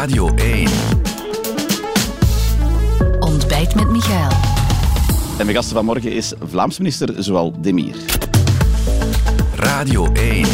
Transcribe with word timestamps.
Radio 0.00 0.34
1. 0.34 0.68
Ontbijt 3.18 3.74
met 3.74 3.88
Michael. 3.90 4.30
En 5.38 5.44
mijn 5.44 5.54
gasten 5.54 5.74
vanmorgen 5.74 6.12
is 6.12 6.32
Vlaams 6.42 6.78
minister 6.78 7.22
Zoal 7.22 7.60
Demir. 7.60 7.94
Radio 9.54 10.12
1. 10.12 10.46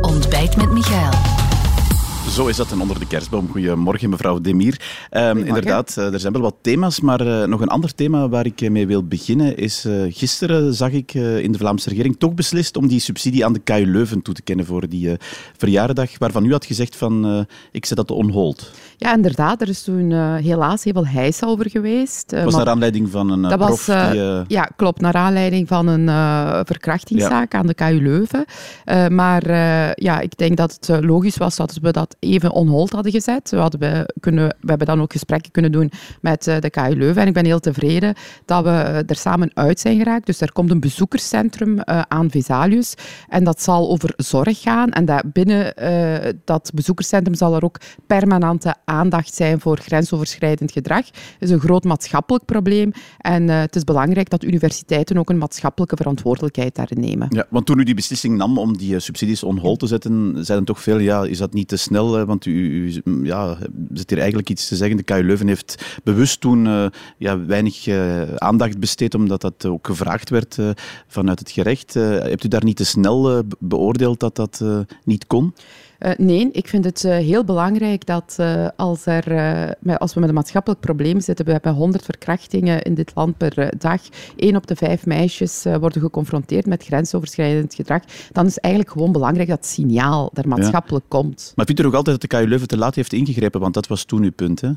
Ontbijt 0.00 0.56
met 0.56 0.70
Michael. 0.70 1.33
Zo 2.34 2.46
is 2.46 2.56
dat 2.56 2.70
een 2.70 2.80
onder 2.80 2.98
de 2.98 3.06
kerstboom. 3.06 3.48
Goedemorgen, 3.50 4.10
mevrouw 4.10 4.40
Demir. 4.40 4.80
Um, 5.10 5.38
inderdaad, 5.38 5.94
uh, 5.98 6.12
er 6.12 6.20
zijn 6.20 6.32
wel 6.32 6.42
wat 6.42 6.54
thema's, 6.60 7.00
maar 7.00 7.26
uh, 7.26 7.44
nog 7.44 7.60
een 7.60 7.68
ander 7.68 7.94
thema 7.94 8.28
waar 8.28 8.46
ik 8.46 8.70
mee 8.70 8.86
wil 8.86 9.04
beginnen 9.04 9.56
is... 9.56 9.84
Uh, 9.84 10.02
gisteren 10.08 10.74
zag 10.74 10.90
ik 10.90 11.14
in 11.14 11.52
de 11.52 11.58
Vlaamse 11.58 11.88
regering 11.88 12.16
toch 12.18 12.34
beslist 12.34 12.76
om 12.76 12.86
die 12.86 13.00
subsidie 13.00 13.44
aan 13.44 13.52
de 13.52 13.58
KU 13.58 13.86
Leuven 13.86 14.22
toe 14.22 14.34
te 14.34 14.42
kennen 14.42 14.66
voor 14.66 14.88
die 14.88 15.16
verjaardag, 15.56 16.18
waarvan 16.18 16.44
u 16.44 16.52
had 16.52 16.64
gezegd 16.64 16.96
van 16.96 17.46
ik 17.72 17.86
zet 17.86 17.96
dat 17.96 18.10
on 18.10 18.30
hold. 18.30 18.70
Ja, 18.96 19.14
inderdaad. 19.14 19.60
Er 19.60 19.68
is 19.68 19.82
toen 19.82 20.12
helaas 20.36 20.84
heel 20.84 20.92
veel 20.92 21.06
heis 21.06 21.44
over 21.44 21.70
geweest. 21.70 22.42
Was 22.44 22.54
naar 22.54 22.68
aanleiding 22.68 23.10
van 23.10 23.30
een 23.30 23.42
dat 23.42 23.56
prof 23.56 23.86
was, 23.86 24.10
die... 24.10 24.20
Ja, 24.46 24.62
klopt. 24.76 25.00
Naar 25.00 25.14
aanleiding 25.14 25.68
van 25.68 25.86
een 25.86 26.06
verkrachtingszaak 26.66 27.52
ja. 27.52 27.58
aan 27.58 27.66
de 27.66 27.74
KU 27.74 28.02
Leuven. 28.02 28.44
maar 29.14 29.48
ja, 29.94 30.20
ik 30.20 30.36
denk 30.36 30.56
dat 30.56 30.78
het 30.80 31.04
logisch 31.04 31.36
was 31.36 31.56
dat 31.56 31.78
we 31.82 31.90
dat 31.90 32.16
even 32.24 32.52
on 32.52 32.68
hold 32.68 32.90
hadden 32.90 33.12
gezet. 33.12 33.50
We, 33.50 33.56
hadden 33.56 34.06
kunnen, 34.20 34.56
we 34.60 34.68
hebben 34.68 34.86
dan 34.86 35.00
ook 35.00 35.12
gesprekken 35.12 35.52
kunnen 35.52 35.72
doen 35.72 35.90
met 36.20 36.46
eh, 36.46 36.60
de 36.60 36.70
KU 36.70 36.96
Leuven. 36.96 37.22
En 37.22 37.28
ik 37.28 37.34
ben 37.34 37.44
heel 37.44 37.60
tevreden 37.60 38.14
dat 38.44 38.64
we 38.64 38.70
eh, 38.70 38.96
er 38.96 39.16
samen 39.16 39.50
uit 39.54 39.80
zijn 39.80 39.96
geraakt. 39.98 40.26
Dus 40.26 40.40
er 40.40 40.52
komt 40.52 40.70
een 40.70 40.80
bezoekerscentrum 40.80 41.72
uh, 41.72 42.00
aan 42.08 42.30
Vesalius. 42.30 42.94
En 43.28 43.44
dat 43.44 43.62
zal 43.62 43.90
over 43.90 44.12
zorg 44.16 44.60
gaan. 44.60 44.90
En 44.90 45.04
dat 45.04 45.32
binnen 45.32 45.72
dat 46.44 46.70
bezoekerscentrum 46.74 47.34
zal 47.34 47.54
er 47.54 47.64
ook 47.64 47.80
permanente 48.06 48.74
aandacht 48.84 49.34
zijn 49.34 49.60
voor 49.60 49.78
grensoverschrijdend 49.78 50.72
gedrag. 50.72 51.04
Dat 51.04 51.14
is 51.38 51.50
een 51.50 51.60
groot 51.60 51.84
maatschappelijk 51.84 52.44
probleem. 52.44 52.92
En 53.18 53.48
het 53.48 53.76
is 53.76 53.84
belangrijk 53.84 54.30
dat 54.30 54.44
universiteiten 54.44 55.18
ook 55.18 55.30
een 55.30 55.38
maatschappelijke 55.38 55.96
verantwoordelijkheid 55.96 56.74
daarin 56.74 57.00
nemen. 57.00 57.26
Ja, 57.30 57.46
want 57.50 57.66
toen 57.66 57.78
u 57.78 57.84
die 57.84 57.94
beslissing 57.94 58.36
nam 58.36 58.58
om 58.58 58.76
die 58.76 58.98
subsidies 58.98 59.42
on 59.42 59.58
hold 59.58 59.78
te 59.78 59.86
zetten, 59.86 60.44
zeiden 60.44 60.66
toch 60.66 60.80
veel, 60.80 60.98
ja, 60.98 61.24
is 61.24 61.38
dat 61.38 61.52
niet 61.52 61.68
te 61.68 61.76
snel? 61.76 62.13
Want 62.22 62.46
u, 62.46 62.52
u 62.52 63.02
ja, 63.22 63.58
zit 63.94 64.10
hier 64.10 64.18
eigenlijk 64.18 64.50
iets 64.50 64.68
te 64.68 64.76
zeggen. 64.76 64.96
De 64.96 65.02
KU 65.02 65.22
Leuven 65.22 65.46
heeft 65.46 66.00
bewust 66.04 66.40
toen 66.40 66.66
uh, 66.66 66.86
ja, 67.18 67.44
weinig 67.44 67.86
uh, 67.86 68.22
aandacht 68.34 68.78
besteed, 68.78 69.14
omdat 69.14 69.40
dat 69.40 69.66
ook 69.66 69.86
gevraagd 69.86 70.30
werd 70.30 70.58
vanuit 71.06 71.38
het 71.38 71.50
gerecht. 71.50 71.94
hebt 71.94 72.44
u 72.44 72.48
daar 72.48 72.64
niet 72.64 72.76
te 72.76 72.84
snel 72.84 73.42
beoordeeld 73.58 74.20
dat 74.20 74.36
dat 74.36 74.64
niet 75.04 75.26
kon? 75.26 75.54
Uh, 76.04 76.10
nee, 76.16 76.48
ik 76.52 76.68
vind 76.68 76.84
het 76.84 77.04
uh, 77.04 77.12
heel 77.12 77.44
belangrijk 77.44 78.06
dat 78.06 78.36
uh, 78.40 78.68
als, 78.76 79.06
er, 79.06 79.24
als 79.98 80.14
we 80.14 80.20
met 80.20 80.28
een 80.28 80.34
maatschappelijk 80.34 80.80
probleem 80.80 81.20
zitten, 81.20 81.44
we 81.44 81.52
hebben 81.52 81.72
100 81.72 82.04
verkrachtingen 82.04 82.82
in 82.82 82.94
dit 82.94 83.12
land 83.14 83.36
per 83.36 83.78
dag, 83.78 84.00
één 84.36 84.56
op 84.56 84.66
de 84.66 84.76
vijf 84.76 85.06
meisjes 85.06 85.62
worden 85.62 86.02
geconfronteerd 86.02 86.66
met 86.66 86.84
grensoverschrijdend 86.84 87.74
gedrag, 87.74 88.02
dan 88.32 88.46
is 88.46 88.58
eigenlijk 88.58 88.94
gewoon 88.94 89.12
belangrijk 89.12 89.48
dat 89.48 89.56
het 89.56 89.66
signaal 89.66 90.30
er 90.34 90.48
maatschappelijk 90.48 91.04
ja. 91.10 91.18
komt. 91.18 91.52
Maar 91.56 91.66
vindt 91.66 91.80
u 91.80 91.84
ook 91.84 91.94
altijd 91.94 92.20
dat 92.20 92.30
de 92.30 92.36
KU 92.36 92.48
Leuven 92.48 92.68
te 92.68 92.78
laat 92.78 92.94
heeft 92.94 93.12
ingegrepen? 93.12 93.60
Want 93.60 93.74
dat 93.74 93.86
was 93.86 94.04
toen 94.04 94.22
uw 94.22 94.32
punt, 94.32 94.60
hè? 94.60 94.70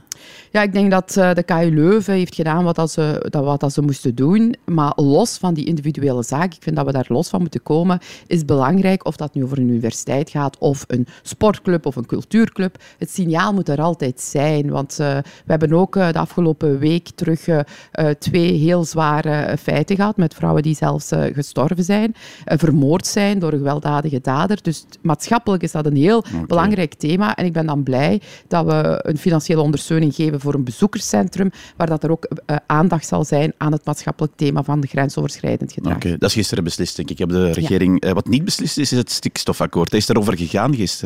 Ja, 0.52 0.62
ik 0.62 0.74
denk 0.74 0.92
dat 0.92 1.14
de 1.14 1.44
KU 1.46 1.74
Leuven 1.74 2.14
heeft 2.14 2.36
gedaan 2.36 2.64
wat, 2.64 2.76
dat 2.76 2.92
ze, 2.92 3.26
dat, 3.30 3.44
wat 3.44 3.60
dat 3.60 3.74
ze 3.74 3.82
moesten 3.82 4.16
doen, 4.16 4.56
maar 4.66 4.92
los 4.96 5.38
van 5.38 5.54
die 5.54 5.66
individuele 5.66 6.24
zaak, 6.24 6.54
ik 6.54 6.64
vind 6.64 6.76
dat 6.76 6.86
we 6.86 6.92
daar 6.92 7.06
los 7.08 7.30
van 7.30 7.40
moeten 7.40 7.64
komen, 7.64 8.00
is 8.28 8.46
belangrijk 8.46 9.06
of 9.06 9.16
dat 9.16 9.34
nu 9.34 9.44
over 9.44 9.58
een 9.58 9.70
universiteit 9.70 10.30
gaat 10.30 10.58
of 10.58 10.84
een 10.88 11.08
sportclub 11.22 11.86
of 11.86 11.96
een 11.96 12.06
cultuurclub. 12.06 12.78
Het 12.98 13.10
signaal 13.10 13.54
moet 13.54 13.70
er 13.70 13.82
altijd 13.82 14.22
zijn. 14.22 14.70
Want 14.70 14.98
uh, 15.02 15.18
we 15.18 15.24
hebben 15.46 15.74
ook 15.74 15.96
uh, 15.96 16.12
de 16.12 16.20
afgelopen 16.20 16.80
week 16.80 17.10
terug 17.16 17.48
uh, 17.48 17.60
twee 18.20 18.52
heel 18.52 18.84
zware 18.84 19.58
feiten 19.58 19.96
gehad 19.96 20.18
met 20.18 20.34
vrouwen 20.34 20.64
die 20.64 20.76
zelfs 20.76 21.12
gestorven 21.34 21.84
zijn, 21.84 22.16
vermoord 22.46 23.08
zijn 23.08 23.40
door 23.40 23.52
een 23.52 23.58
gewelddadige 23.58 24.20
dader. 24.22 24.60
Dus 24.62 24.86
maatschappelijk 25.02 25.64
is 25.64 25.72
dat 25.72 25.86
een 25.86 25.96
heel 25.96 26.18
okay. 26.18 26.46
belangrijk 26.46 26.94
thema. 26.94 27.36
En 27.36 27.46
ik 27.46 27.54
ben 27.54 27.66
dan 27.66 27.84
blij 27.84 28.22
dat 28.48 28.66
we 28.66 29.00
een 29.02 29.18
financiële 29.18 29.62
ondersteuning 29.62 30.16
geven 30.16 30.40
voor 30.40 30.54
een 30.54 30.64
bezoekerscentrum, 30.64 31.52
waar 31.78 31.88
dat 31.88 32.04
er 32.04 32.12
ook 32.12 32.28
aandacht 32.66 33.08
zal 33.08 33.24
zijn 33.26 33.54
aan 33.58 33.72
het 33.72 33.86
maatschappelijk 33.86 34.36
thema 34.36 34.64
van 34.64 34.80
de 34.80 34.88
grensoverschrijdend 34.88 35.74
gedrag. 35.74 35.96
Oké, 35.96 36.06
okay. 36.06 36.18
dat 36.18 36.30
is 36.30 36.36
gisteren 36.36 36.64
beslist, 36.64 36.96
denk 36.96 37.10
ik. 37.10 37.20
Ik 37.20 37.30
heb 37.30 37.38
de 37.38 37.52
regering... 37.52 38.06
Ja. 38.06 38.14
wat 38.14 38.28
niet 38.28 38.44
beslist 38.44 38.78
is, 38.78 38.92
is 38.92 38.98
het 38.98 39.12
stikstofakkoord. 39.12 39.94
Is 39.94 40.06
daarover 40.06 40.38
gegaan 40.38 40.76
gisteren? 40.76 40.97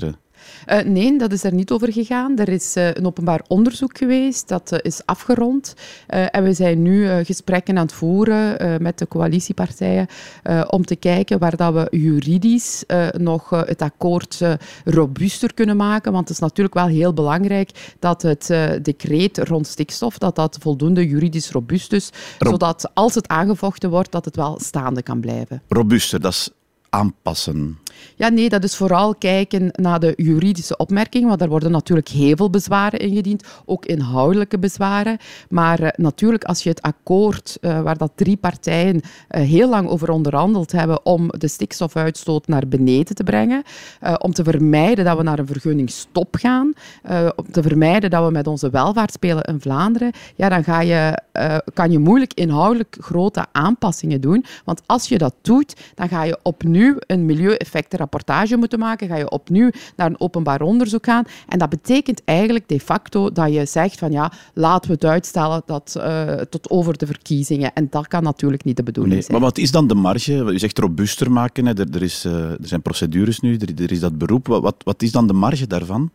Uh, 0.68 0.81
nee, 0.81 1.18
dat 1.18 1.31
is 1.31 1.44
er 1.44 1.53
niet 1.53 1.72
over 1.72 1.94
gegaan. 1.94 2.38
Er 2.38 2.50
is 2.50 2.78
uh, 2.78 2.94
een 2.94 3.06
openbaar 3.06 3.41
onderzoek 3.47 3.97
geweest, 3.97 4.47
dat 4.47 4.72
uh, 4.72 4.79
is 4.81 5.06
afgerond. 5.06 5.74
en 6.07 6.44
we 6.44 6.53
zijn 6.53 6.81
nu 6.81 7.24
gesprekken 7.24 7.78
aan 7.78 7.85
het 7.85 7.94
voeren 7.94 8.81
met 8.81 8.97
de 8.97 9.07
coalitiepartijen 9.07 10.07
om 10.69 10.85
te 10.85 10.96
kijken 10.96 11.40
waar 11.40 11.56
dat 11.56 11.74
we 11.74 11.88
juridisch 11.97 12.84
nog 13.18 13.50
het 13.50 13.81
akkoord 13.81 14.41
robuuster 14.85 15.53
kunnen 15.53 15.78
maken. 15.78 16.12
Want 16.12 16.28
het 16.28 16.38
is 16.38 16.44
natuurlijk 16.44 16.75
wel 16.75 16.88
heel 16.88 17.13
belangrijk 17.13 17.96
dat 18.00 18.22
het 18.22 18.47
decreet 18.81 19.38
rond 19.38 19.68
stikstof 19.68 20.18
dat 20.18 20.35
dat 20.35 20.57
voldoende 20.62 21.07
juridisch 21.07 21.51
robuust 21.51 21.94
is, 21.94 22.09
Rob 22.40 22.51
zodat 22.51 22.90
als 22.94 23.16
het 23.16 23.28
aangevochten 23.28 23.90
wordt, 23.90 24.12
dat 24.12 24.25
het 24.25 24.35
wel 24.35 24.59
staande 24.59 25.01
kan 25.01 25.19
blijven. 25.19 25.62
Robuuster, 25.68 26.22
dat 26.22 26.31
is 26.31 26.50
aanpassen? 26.91 27.79
Ja, 28.16 28.29
nee, 28.29 28.50
dat 28.50 28.63
is 28.63 28.75
vooral 28.75 29.16
kijken 29.16 29.69
naar 29.72 30.00
de 30.00 30.13
juridische 30.16 30.78
opmerkingen, 30.78 31.28
want 31.28 31.40
daar 31.40 31.50
worden 31.50 31.72
natuurlijk 31.72 32.07
heel 32.07 32.35
veel 32.35 32.50
bezwaren 32.50 33.00
ingediend, 33.00 33.44
ook 33.66 33.85
inhoudelijke 33.85 34.59
bezwaren. 34.59 35.18
Maar 35.50 35.81
uh, 35.81 35.88
natuurlijk, 35.96 36.44
als 36.44 36.63
je 36.63 36.69
het 36.69 36.81
akkoord, 36.81 37.57
uh, 37.62 37.81
waar 37.81 37.97
dat 37.97 38.12
drie 38.16 38.38
partijen 38.38 38.96
uh, 38.96 39.01
heel 39.41 39.69
lang 39.69 39.90
over 39.90 40.09
onderhandeld 40.09 40.72
hebben 40.72 41.06
om 41.06 41.28
de 41.38 41.47
stikstofuitstoot 41.47 42.47
naar 42.47 42.68
beneden 42.68 43.16
te 43.16 43.24
brengen, 43.24 43.63
om 44.18 44.34
te 44.34 44.44
vermijden 44.44 45.06
dat 45.06 45.18
we 45.18 45.24
naar 45.24 45.40
een 45.40 45.47
vergunningstop 45.47 46.35
gaan, 46.35 46.74
om 47.35 47.51
te 47.51 47.62
vermijden 47.62 48.09
dat 48.09 48.25
we 48.25 48.31
met 48.31 48.47
onze 48.47 48.69
welvaart 48.69 49.12
spelen 49.12 49.44
in 49.44 49.62
Vlaanderen, 49.62 50.12
ja, 50.35 50.50
dan 50.50 50.63
ga 50.63 50.81
je, 50.81 51.22
kan 51.74 51.91
je 51.91 52.00
moeilijk 52.00 52.34
inhoudelijk 52.34 52.97
grote 53.00 53.46
aanpassingen 53.51 54.22
doen. 54.22 54.46
Want 54.66 54.81
als 54.85 55.07
je 55.07 55.18
dat 55.18 55.35
doet, 55.41 55.75
dan 55.96 56.07
ga 56.07 56.24
je 56.24 56.40
opnieuw 56.44 56.81
een 57.08 57.25
milieueffectenrapportage 57.25 58.58
moeten 58.58 58.80
maken, 58.80 59.08
ga 59.08 59.16
je 59.16 59.30
opnieuw 59.30 59.69
naar 59.96 60.08
een 60.08 60.19
openbaar 60.19 60.62
onderzoek 60.62 61.06
gaan. 61.06 61.24
En 61.47 61.59
dat 61.59 61.69
betekent 61.69 62.22
eigenlijk 62.25 62.68
de 62.68 62.80
facto 62.80 63.31
dat 63.31 63.53
je 63.53 63.66
zegt 63.66 64.00
van 64.00 64.12
ja, 64.12 64.31
laten 64.53 64.88
we 64.88 64.94
het 64.94 65.06
uitstellen 65.06 65.62
dat, 65.66 65.96
uh, 65.97 66.34
tot 66.34 66.69
over 66.69 66.97
de 66.97 67.06
verkiezingen. 67.06 67.74
En 67.74 67.88
dat 67.90 68.08
kan 68.08 68.24
natuurlijk 68.24 68.64
niet 68.64 68.78
de 68.78 68.84
bedoeling 68.84 69.14
nee, 69.14 69.24
zijn. 69.24 69.38
Maar 69.38 69.47
wat 69.47 69.58
is 69.58 69.72
dan 69.72 69.88
de 69.88 69.96
marge? 69.96 70.34
U 70.34 70.59
zegt 70.59 70.80
robuuster 70.80 71.31
maken, 71.31 71.66
hè. 71.66 71.74
Er, 71.74 71.88
er, 71.92 72.02
is, 72.02 72.25
uh, 72.25 72.34
er 72.34 72.58
zijn 72.62 72.81
procedures 72.81 73.40
nu, 73.40 73.58
er, 73.58 73.84
er 73.84 73.92
is 73.92 74.00
dat 74.00 74.18
beroep. 74.18 74.48
Wat, 74.48 74.75
wat 74.84 75.02
is 75.02 75.12
dan 75.12 75.28
de 75.28 75.34
marge 75.34 75.68
daarvan? 75.68 76.12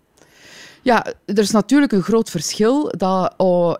Ja, 0.83 1.07
er 1.25 1.39
is 1.39 1.51
natuurlijk 1.51 1.93
een 1.93 2.03
groot 2.03 2.31
verschil 2.31 2.93
dat, 2.97 3.35
oh, 3.37 3.75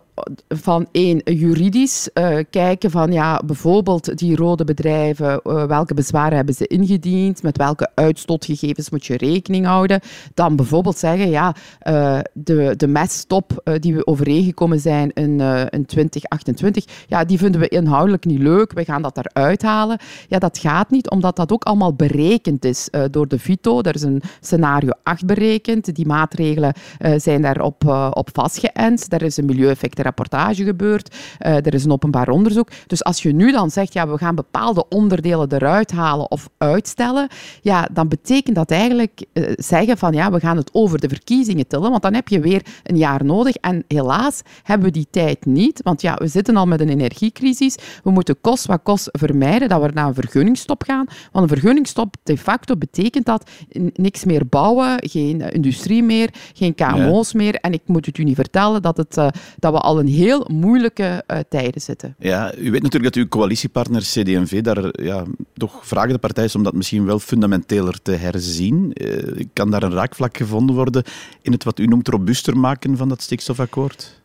van 0.49 0.87
één, 0.93 1.21
juridisch 1.25 2.09
uh, 2.15 2.39
kijken 2.51 2.91
van 2.91 3.13
ja, 3.13 3.43
bijvoorbeeld 3.47 4.19
die 4.19 4.37
rode 4.37 4.65
bedrijven, 4.65 5.41
uh, 5.45 5.65
welke 5.65 5.95
bezwaren 5.95 6.37
hebben 6.37 6.55
ze 6.55 6.67
ingediend, 6.67 7.43
met 7.43 7.57
welke 7.57 7.91
uitstootgegevens 7.95 8.91
moet 8.91 9.07
je 9.07 9.17
rekening 9.17 9.67
houden. 9.67 10.01
Dan 10.35 10.57
bijvoorbeeld 10.57 10.99
zeggen, 10.99 11.29
ja, 11.31 11.55
uh, 11.89 12.19
de, 12.33 12.75
de 12.77 12.87
meststop 12.87 13.75
die 13.81 13.95
we 13.95 14.07
overeengekomen 14.07 14.81
zijn 14.81 15.13
in, 15.13 15.41
in 15.71 15.87
2028, 15.87 16.85
ja, 17.07 17.25
die 17.25 17.39
vinden 17.39 17.61
we 17.61 17.69
inhoudelijk 17.69 18.25
niet 18.25 18.41
leuk, 18.41 18.73
we 18.73 18.85
gaan 18.85 19.03
dat 19.03 19.17
eruit 19.17 19.63
halen. 19.63 19.99
Ja, 20.29 20.39
dat 20.39 20.59
gaat 20.59 20.91
niet, 20.91 21.11
omdat 21.11 21.37
dat 21.37 21.53
ook 21.53 21.65
allemaal 21.65 21.95
berekend 21.95 22.65
is 22.65 22.89
door 23.11 23.29
de 23.29 23.39
VITO. 23.39 23.81
Er 23.81 23.95
is 23.95 24.03
een 24.03 24.23
scenario 24.41 24.91
8 25.03 25.27
berekend, 25.27 25.95
die 25.95 26.07
maatregelen 26.07 26.75
zijn 27.17 27.43
daarop 27.43 28.11
op 28.13 28.29
vastgeënt. 28.33 29.13
Er 29.13 29.23
is 29.23 29.37
een 29.37 29.45
milieueffect 29.45 29.99
rapportage 30.07 30.65
gebeurd, 30.65 31.15
uh, 31.41 31.67
er 31.67 31.75
is 31.75 31.85
een 31.85 31.93
openbaar 31.93 32.29
onderzoek. 32.29 32.69
Dus 32.87 33.05
als 33.05 33.23
je 33.23 33.33
nu 33.33 33.53
dan 33.53 33.71
zegt, 33.71 33.93
ja, 33.93 34.09
we 34.09 34.19
gaan 34.19 34.35
bepaalde 34.35 34.89
onderdelen 34.89 35.53
eruit 35.53 35.93
halen 35.93 36.31
of 36.31 36.49
uitstellen, 36.59 37.29
ja, 37.63 37.89
dan 37.93 38.09
betekent 38.09 38.57
dat 38.57 38.71
eigenlijk 38.71 39.25
uh, 39.33 39.53
zeggen 39.57 39.99
van, 39.99 40.13
ja, 40.13 40.31
we 40.31 40.41
gaan 40.41 40.57
het 40.57 40.71
over 40.73 41.01
de 41.01 41.09
verkiezingen 41.09 41.67
tillen, 41.67 41.91
want 41.91 42.03
dan 42.03 42.15
heb 42.15 42.29
je 42.29 42.41
weer 42.41 42.63
een 42.83 42.97
jaar 42.97 43.25
nodig. 43.25 43.55
En 43.57 43.85
helaas 43.89 44.43
hebben 44.63 44.87
we 44.87 44.93
die 44.93 45.07
tijd 45.11 45.47
niet, 45.47 45.81
want 45.83 46.01
ja, 46.01 46.15
we 46.15 46.27
zitten 46.27 46.57
al 46.57 46.67
met 46.67 46.81
een 46.81 46.89
energiecrisis. 46.89 47.77
We 48.03 48.11
moeten 48.11 48.41
kost 48.41 48.67
wat 48.67 48.81
kost 48.83 49.09
vermijden 49.13 49.69
dat 49.69 49.83
we 49.83 49.91
naar 49.95 50.07
een 50.07 50.15
vergunningstop 50.15 50.83
gaan, 50.83 51.07
want 51.33 51.51
een 51.51 51.57
vergunningstop 51.57 52.15
de 52.23 52.39
facto 52.39 52.77
betekent 52.77 53.27
dat 53.27 53.51
niks 53.93 54.25
meer 54.25 54.47
bouwen, 54.47 54.97
geen 54.99 55.41
industrie 55.41 56.03
meer, 56.03 56.31
geen 56.55 56.75
KMO's 56.75 57.31
ja. 57.31 57.39
meer. 57.39 57.55
En 57.55 57.73
ik 57.73 57.83
moet 57.87 58.07
het 58.07 58.19
u 58.19 58.25
niet 58.25 58.35
vertellen 58.35 58.83
dat, 58.83 58.97
het, 58.97 59.15
dat 59.59 59.73
we 59.73 59.79
al 59.79 59.96
al 59.97 60.03
in 60.03 60.15
heel 60.15 60.49
moeilijke 60.53 61.25
uh, 61.27 61.39
tijden 61.49 61.81
zitten. 61.81 62.15
Ja, 62.19 62.55
u 62.57 62.71
weet 62.71 62.83
natuurlijk 62.83 63.15
dat 63.15 63.23
uw 63.23 63.29
coalitiepartner 63.29 64.01
CD&V 64.01 64.61
daar 64.63 65.03
ja, 65.03 65.25
toch 65.55 65.87
vragen 65.87 66.13
de 66.13 66.19
partij 66.19 66.45
is 66.45 66.55
om 66.55 66.63
dat 66.63 66.75
misschien 66.75 67.07
wel 67.07 67.19
fundamenteler 67.19 68.03
te 68.03 68.13
herzien. 68.13 68.91
Uh, 68.95 69.45
kan 69.53 69.71
daar 69.71 69.83
een 69.83 69.93
raakvlak 69.93 70.37
gevonden 70.37 70.77
worden 70.77 71.03
in 71.43 71.53
het 71.53 71.65
wat 71.65 71.79
u 71.79 71.87
noemt 71.87 72.09
robuuster 72.09 72.57
maken 72.59 72.97
van 72.97 73.09
dat 73.09 73.23
stikstofakkoord? 73.23 74.21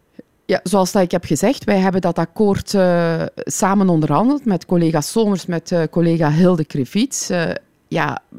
Ja, 0.45 0.59
zoals 0.63 0.91
dat 0.91 1.03
ik 1.03 1.12
heb 1.12 1.25
gezegd, 1.25 1.63
wij 1.63 1.77
hebben 1.77 2.01
dat 2.01 2.18
akkoord 2.18 2.73
uh, 2.73 3.21
samen 3.35 3.89
onderhandeld 3.89 4.45
met 4.45 4.65
collega 4.65 5.01
Somers, 5.01 5.45
met 5.45 5.75
collega 5.89 6.31
Hilde 6.31 6.65
Krevits. 6.65 7.31
Uh, 7.31 7.51
ja, 7.91 8.21
eh, 8.29 8.38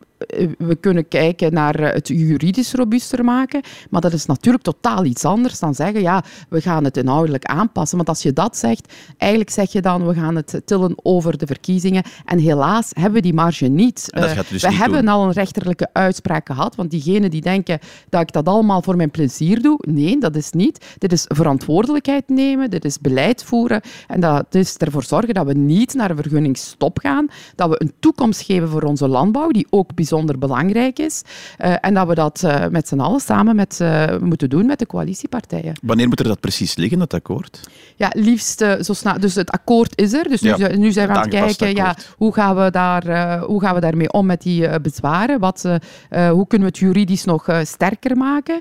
we 0.58 0.76
kunnen 0.80 1.08
kijken 1.08 1.52
naar 1.52 1.74
eh, 1.74 1.92
het 1.92 2.08
juridisch 2.08 2.72
robuuster 2.74 3.24
maken, 3.24 3.60
maar 3.90 4.00
dat 4.00 4.12
is 4.12 4.26
natuurlijk 4.26 4.64
totaal 4.64 5.04
iets 5.04 5.24
anders 5.24 5.58
dan 5.58 5.74
zeggen, 5.74 6.00
ja, 6.00 6.24
we 6.48 6.60
gaan 6.60 6.84
het 6.84 6.96
inhoudelijk 6.96 7.44
aanpassen. 7.44 7.96
Want 7.96 8.08
als 8.08 8.22
je 8.22 8.32
dat 8.32 8.56
zegt, 8.56 8.92
eigenlijk 9.16 9.50
zeg 9.50 9.72
je 9.72 9.80
dan, 9.80 10.06
we 10.06 10.14
gaan 10.14 10.36
het 10.36 10.62
tillen 10.64 10.94
over 11.02 11.38
de 11.38 11.46
verkiezingen. 11.46 12.02
En 12.24 12.38
helaas 12.38 12.90
hebben 12.92 13.12
we 13.12 13.20
die 13.20 13.34
marge 13.34 13.66
niet. 13.66 14.08
Uh, 14.10 14.22
dus 14.22 14.62
we 14.62 14.68
niet 14.68 14.78
hebben 14.78 15.04
doen. 15.04 15.14
al 15.14 15.24
een 15.24 15.32
rechterlijke 15.32 15.88
uitspraak 15.92 16.46
gehad, 16.46 16.74
want 16.74 16.90
diegenen 16.90 17.30
die 17.30 17.40
denken 17.40 17.78
dat 18.08 18.20
ik 18.20 18.32
dat 18.32 18.46
allemaal 18.46 18.82
voor 18.82 18.96
mijn 18.96 19.10
plezier 19.10 19.62
doe, 19.62 19.78
nee, 19.80 20.18
dat 20.18 20.36
is 20.36 20.50
niet. 20.50 20.84
Dit 20.98 21.12
is 21.12 21.24
verantwoordelijkheid 21.28 22.28
nemen, 22.28 22.70
dit 22.70 22.84
is 22.84 22.98
beleid 22.98 23.44
voeren 23.44 23.80
en 24.06 24.20
dat 24.20 24.54
is 24.54 24.76
ervoor 24.76 25.04
zorgen 25.04 25.34
dat 25.34 25.46
we 25.46 25.54
niet 25.54 25.94
naar 25.94 26.10
een 26.10 26.16
vergunningsstop 26.16 26.98
gaan, 26.98 27.26
dat 27.54 27.68
we 27.68 27.82
een 27.82 27.92
toekomst 28.00 28.40
geven 28.42 28.68
voor 28.68 28.82
onze 28.82 29.08
landbouw, 29.08 29.48
die 29.48 29.66
ook 29.70 29.94
bijzonder 29.94 30.11
bijzonder 30.12 30.38
belangrijk 30.38 30.98
is. 30.98 31.22
Uh, 31.58 31.74
en 31.80 31.94
dat 31.94 32.06
we 32.06 32.14
dat 32.14 32.42
uh, 32.44 32.66
met 32.70 32.88
z'n 32.88 33.00
allen 33.00 33.20
samen 33.20 33.56
met, 33.56 33.78
uh, 33.82 34.18
moeten 34.20 34.50
doen 34.50 34.66
met 34.66 34.78
de 34.78 34.86
coalitiepartijen. 34.86 35.74
Wanneer 35.82 36.08
moet 36.08 36.20
er 36.20 36.26
dat 36.26 36.40
precies 36.40 36.76
liggen, 36.76 36.98
dat 36.98 37.14
akkoord? 37.14 37.60
Ja, 37.96 38.10
liefst 38.14 38.64
zo 38.80 38.92
snel. 38.92 39.20
Dus 39.20 39.34
het 39.34 39.50
akkoord 39.50 39.98
is 39.98 40.12
er. 40.12 40.28
Dus 40.28 40.40
nu, 40.40 40.54
Ja, 40.56 40.76
nu 40.76 40.92
zijn 40.92 41.08
we 41.08 41.14
aan 41.14 41.20
het 41.20 41.30
kijken, 41.30 41.74
ja, 41.74 41.96
hoe, 42.16 42.32
gaan 42.32 42.56
we 42.56 42.70
daar, 42.70 43.38
hoe 43.38 43.60
gaan 43.60 43.74
we 43.74 43.80
daarmee 43.80 44.12
om 44.12 44.26
met 44.26 44.42
die 44.42 44.80
bezwaren? 44.80 45.38
Wat, 45.40 45.62
hoe 46.10 46.46
kunnen 46.46 46.68
we 46.68 46.74
het 46.74 46.78
juridisch 46.78 47.24
nog 47.24 47.48
sterker 47.62 48.16
maken? 48.16 48.60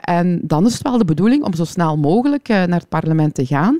en 0.00 0.40
dan 0.42 0.66
is 0.66 0.72
het 0.72 0.82
wel 0.82 0.98
de 0.98 1.04
bedoeling 1.04 1.44
om 1.44 1.54
zo 1.54 1.64
snel 1.64 1.96
mogelijk 1.96 2.48
naar 2.48 2.68
het 2.68 2.88
parlement 2.88 3.34
te 3.34 3.46
gaan. 3.46 3.78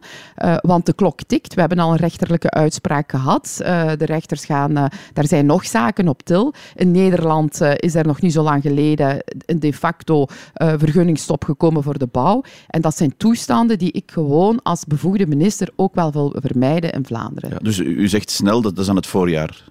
want 0.60 0.86
de 0.86 0.92
klok 0.94 1.22
tikt. 1.22 1.54
We 1.54 1.60
hebben 1.60 1.78
al 1.78 1.90
een 1.90 1.96
rechterlijke 1.96 2.50
uitspraak 2.50 3.10
gehad. 3.10 3.54
de 3.98 4.04
rechters 4.04 4.44
gaan, 4.44 4.72
daar 5.12 5.26
zijn 5.26 5.46
nog 5.46 5.66
zaken 5.66 6.08
op 6.08 6.22
til. 6.22 6.54
In 6.74 6.91
Nederland 6.92 7.60
uh, 7.60 7.72
is 7.76 7.94
er 7.94 8.06
nog 8.06 8.20
niet 8.20 8.32
zo 8.32 8.42
lang 8.42 8.62
geleden 8.62 9.24
een 9.46 9.60
de 9.60 9.72
facto 9.72 10.26
uh, 10.26 10.72
vergunningsstop 10.76 11.44
gekomen 11.44 11.82
voor 11.82 11.98
de 11.98 12.06
bouw. 12.06 12.42
En 12.66 12.80
dat 12.80 12.96
zijn 12.96 13.16
toestanden 13.16 13.78
die 13.78 13.92
ik 13.92 14.10
gewoon 14.10 14.62
als 14.62 14.84
bevoegde 14.84 15.26
minister 15.26 15.68
ook 15.76 15.94
wel 15.94 16.12
wil 16.12 16.34
vermijden 16.40 16.92
in 16.92 17.04
Vlaanderen. 17.04 17.50
Ja, 17.50 17.58
dus 17.58 17.78
u 17.78 18.08
zegt 18.08 18.30
snel, 18.30 18.62
dat 18.62 18.78
is 18.78 18.88
aan 18.88 18.96
het 18.96 19.06
voorjaar. 19.06 19.70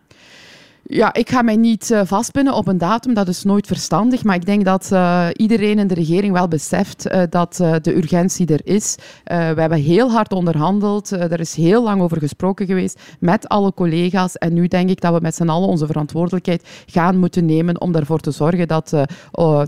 Ja, 0.94 1.14
ik 1.14 1.30
ga 1.30 1.42
mij 1.42 1.56
niet 1.56 1.90
uh, 1.90 2.56
op 2.56 2.68
een 2.68 2.78
datum, 2.78 3.14
dat 3.14 3.28
is 3.28 3.44
nooit 3.44 3.68
verstandig. 3.68 4.24
Maar 4.24 4.36
ik 4.36 4.46
denk 4.46 4.66
dat 4.66 4.90
uh, 4.94 5.28
iedereen 5.36 5.80
in 5.80 5.88
de 5.88 5.94
regering 5.94 6.34
wel 6.34 6.48
beseft 6.48 7.08
uh, 7.08 7.22
dat 7.30 7.56
de 7.56 7.96
urgentie 7.96 8.48
er 8.48 8.62
is. 8.64 8.96
we 9.24 9.34
hebben 9.34 9.78
heel 9.78 10.12
hard 10.12 10.34
onderhandeld. 10.34 11.12
er 11.12 11.40
is 11.40 11.56
heel 11.56 11.84
lang 11.84 12.02
over 12.02 12.18
gesproken 12.18 12.66
geweest 12.66 13.00
met 13.20 13.48
alle 13.48 13.74
collega's. 13.74 14.36
En 14.36 14.54
nu 14.54 14.68
denk 14.68 14.90
ik 14.90 15.02
dat 15.02 15.14
we 15.14 15.20
met 15.22 15.36
z'n 15.36 15.50
allen 15.50 15.68
onze 15.68 15.86
verantwoordelijkheid 15.86 16.68
gaan 16.86 17.18
moeten 17.18 17.46
nemen 17.46 17.82
om 17.82 17.96
ervoor 17.96 18.20
te 18.20 18.32
zorgen 18.32 18.68
dat 18.68 18.90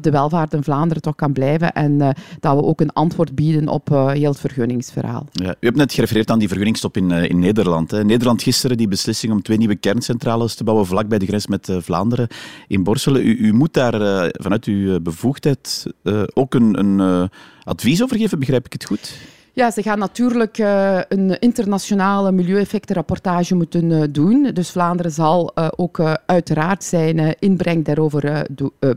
de 0.01 0.11
welvaart 0.11 0.53
in 0.53 0.63
Vlaanderen 0.63 1.01
toch 1.01 1.15
kan 1.15 1.33
blijven. 1.33 1.71
En 1.71 1.97
dat 2.39 2.55
we 2.55 2.63
ook 2.63 2.81
een 2.81 2.93
antwoord 2.93 3.35
bieden 3.35 3.67
op 3.67 3.89
heel 3.89 4.29
het 4.29 4.39
vergunningsverhaal. 4.39 5.25
Ja, 5.31 5.49
u 5.59 5.65
hebt 5.65 5.77
net 5.77 5.93
gerefereerd 5.93 6.31
aan 6.31 6.39
die 6.39 6.47
vergunningsstop 6.47 6.97
in, 6.97 7.11
in 7.11 7.39
Nederland. 7.39 7.91
Hè. 7.91 8.03
Nederland 8.03 8.41
gisteren 8.41 8.77
die 8.77 8.87
beslissing 8.87 9.33
om 9.33 9.41
twee 9.41 9.57
nieuwe 9.57 9.75
kerncentrales 9.75 10.55
te 10.55 10.63
bouwen 10.63 10.85
vlak 10.85 11.09
bij 11.17 11.19
de 11.19 11.27
grens 11.27 11.47
met 11.47 11.69
uh, 11.69 11.77
Vlaanderen 11.81 12.27
in 12.67 12.83
Borselen. 12.83 13.25
U, 13.25 13.37
u 13.37 13.53
moet 13.53 13.73
daar 13.73 14.01
uh, 14.01 14.25
vanuit 14.31 14.65
uw 14.65 14.99
bevoegdheid 14.99 15.85
uh, 16.03 16.23
ook 16.33 16.53
een, 16.53 16.79
een 16.79 17.29
advies 17.63 18.03
over 18.03 18.17
geven, 18.17 18.39
begrijp 18.39 18.65
ik 18.65 18.73
het 18.73 18.85
goed? 18.85 19.17
Ja, 19.55 19.71
ze 19.71 19.81
gaan 19.81 19.99
natuurlijk 19.99 20.57
uh, 20.57 20.99
een 21.07 21.39
internationale 21.39 22.31
milieueffectenrapportage 22.31 23.55
moeten 23.55 23.89
uh, 23.89 24.03
doen. 24.09 24.49
Dus 24.53 24.69
Vlaanderen 24.69 25.11
zal 25.11 25.51
uh, 25.55 25.67
ook 25.75 26.01
uiteraard 26.25 26.83
zijn 26.83 27.35
inbreng 27.39 27.85
daarover 27.85 28.47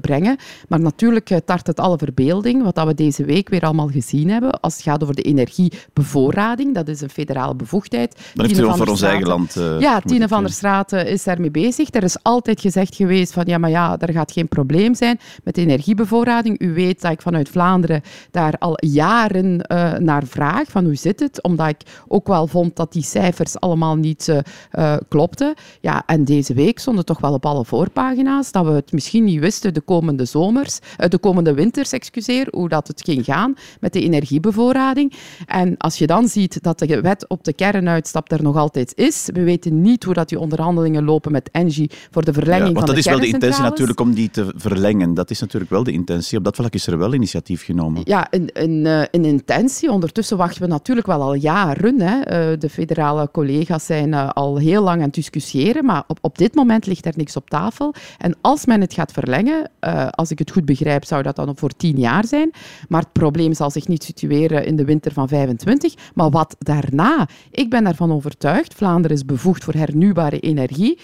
brengen. 0.00 0.36
Maar 0.68 0.80
natuurlijk 0.80 1.40
tart 1.44 1.66
het 1.66 1.80
alle 1.80 1.98
verbeelding, 1.98 2.62
wat 2.62 2.74
dat 2.74 2.86
we 2.86 2.94
deze 2.94 3.24
week 3.24 3.48
weer 3.48 3.60
allemaal 3.60 3.88
gezien 3.88 4.30
hebben. 4.30 4.60
Als 4.60 4.74
het 4.74 4.82
gaat 4.82 5.02
over 5.02 5.14
de 5.14 5.22
energiebevoorrading, 5.22 6.74
dat 6.74 6.88
is 6.88 7.00
een 7.00 7.10
federale 7.10 7.54
bevoegdheid. 7.54 8.30
Dan 8.34 8.46
heeft 8.46 8.60
u 8.60 8.64
voor 8.76 8.86
ons 8.86 9.02
eigen 9.02 9.26
land. 9.26 9.54
ja, 9.78 10.00
Tine 10.00 10.28
van 10.28 10.42
der 10.42 10.52
Straten 10.52 11.06
is 11.06 11.24
daarmee 11.24 11.50
bezig. 11.50 11.94
Er 11.94 12.02
is 12.02 12.22
altijd 12.22 12.60
gezegd 12.60 12.94
geweest 12.94 13.32
van 13.32 13.44
ja, 13.46 13.58
maar 13.58 13.70
ja, 13.70 13.98
er 13.98 14.12
gaat 14.12 14.32
geen 14.32 14.48
probleem 14.48 14.94
zijn 14.94 15.18
met 15.44 15.54
de 15.54 15.60
energiebevoorrading. 15.60 16.60
U 16.60 16.74
weet 16.74 17.00
dat 17.00 17.12
ik 17.12 17.22
vanuit 17.22 17.48
Vlaanderen 17.48 18.02
daar 18.30 18.54
al 18.58 18.76
jaren 18.80 19.64
naar 19.98 20.22
vraag, 20.26 20.44
van 20.68 20.84
hoe 20.84 20.94
zit 20.94 21.20
het? 21.20 21.42
Omdat 21.42 21.68
ik 21.68 21.80
ook 22.08 22.26
wel 22.26 22.46
vond 22.46 22.76
dat 22.76 22.92
die 22.92 23.02
cijfers 23.02 23.60
allemaal 23.60 23.96
niet 23.96 24.28
uh, 24.28 24.38
uh, 24.72 24.96
klopten. 25.08 25.54
Ja, 25.80 26.02
en 26.06 26.24
deze 26.24 26.54
week 26.54 26.78
stonden 26.78 27.04
toch 27.04 27.20
wel 27.20 27.32
op 27.32 27.46
alle 27.46 27.64
voorpagina's 27.64 28.52
dat 28.52 28.64
we 28.64 28.70
het 28.70 28.92
misschien 28.92 29.24
niet 29.24 29.40
wisten 29.40 29.74
de 29.74 29.80
komende 29.80 30.24
zomers, 30.24 30.78
de 31.08 31.18
komende 31.18 31.54
winters, 31.54 31.92
excuseer, 31.92 32.48
hoe 32.50 32.68
dat 32.68 32.88
het 32.88 33.02
ging 33.04 33.24
gaan 33.24 33.54
met 33.80 33.92
de 33.92 34.00
energiebevoorrading. 34.00 35.12
En 35.46 35.76
als 35.76 35.98
je 35.98 36.06
dan 36.06 36.28
ziet 36.28 36.62
dat 36.62 36.78
de 36.78 37.00
wet 37.00 37.28
op 37.28 37.44
de 37.44 37.52
kernuitstap 37.52 38.32
er 38.32 38.42
nog 38.42 38.56
altijd 38.56 38.92
is, 38.96 39.28
we 39.32 39.42
weten 39.42 39.80
niet 39.80 40.04
hoe 40.04 40.14
dat 40.14 40.28
die 40.28 40.40
onderhandelingen 40.40 41.04
lopen 41.04 41.32
met 41.32 41.50
Engie 41.52 41.90
voor 42.10 42.24
de 42.24 42.32
verlenging 42.32 42.68
Ja, 42.68 42.74
want 42.74 42.86
van 42.86 42.94
dat 42.94 43.04
de 43.04 43.10
is 43.10 43.16
wel 43.16 43.20
de 43.20 43.34
intentie 43.34 43.62
natuurlijk 43.62 44.00
om 44.00 44.14
die 44.14 44.30
te 44.30 44.52
verlengen. 44.56 45.14
Dat 45.14 45.30
is 45.30 45.40
natuurlijk 45.40 45.70
wel 45.70 45.84
de 45.84 45.92
intentie. 45.92 46.38
Op 46.38 46.44
dat 46.44 46.56
vlak 46.56 46.74
is 46.74 46.86
er 46.86 46.98
wel 46.98 47.14
initiatief 47.14 47.64
genomen. 47.64 48.02
Ja, 48.04 48.26
een, 48.30 48.50
een, 48.52 48.86
eh, 48.86 49.02
een 49.10 49.24
intentie. 49.24 49.90
Ondertussen 49.90 50.35
wachten 50.36 50.62
we 50.62 50.68
natuurlijk 50.68 51.06
wel 51.06 51.22
al 51.22 51.34
jaren. 51.34 52.00
Hè. 52.00 52.20
Eh, 52.20 52.58
De 52.58 52.68
federale 52.70 53.28
collega's 53.32 53.86
zijn 53.86 54.14
eh, 54.14 54.28
al 54.28 54.56
heel 54.56 54.82
lang 54.82 54.96
aan 54.96 55.04
het 55.04 55.14
discussiëren, 55.14 55.84
maar 55.84 56.04
op, 56.06 56.18
op 56.20 56.38
dit 56.38 56.54
moment 56.54 56.86
ligt 56.86 57.06
er 57.06 57.12
niks 57.16 57.36
op 57.36 57.50
tafel. 57.50 57.94
En 58.18 58.36
als 58.40 58.66
men 58.66 58.80
het 58.80 58.94
gaat 58.94 59.12
verlengen, 59.12 59.70
eh, 59.78 60.08
als 60.10 60.30
ik 60.30 60.38
het 60.38 60.50
goed 60.50 60.64
begrijp, 60.64 61.04
zou 61.04 61.22
dat 61.22 61.36
dan 61.36 61.56
voor 61.56 61.70
tien 61.70 61.98
jaar 61.98 62.26
zijn. 62.26 62.50
Maar 62.88 63.00
het 63.00 63.12
probleem 63.12 63.54
zal 63.54 63.70
zich 63.70 63.88
niet 63.88 64.04
situeren 64.04 64.66
in 64.66 64.76
de 64.76 64.84
winter 64.84 65.12
van 65.12 65.28
25, 65.28 65.94
maar 66.14 66.30
wat 66.30 66.56
daarna. 66.58 67.28
Ik 67.50 67.70
ben 67.70 67.84
daarvan 67.84 68.12
overtuigd. 68.12 68.74
Vlaanderen 68.74 69.16
is 69.16 69.24
bevoegd 69.24 69.64
voor 69.64 69.74
hernieuwbare 69.74 70.40
energie. 70.40 70.98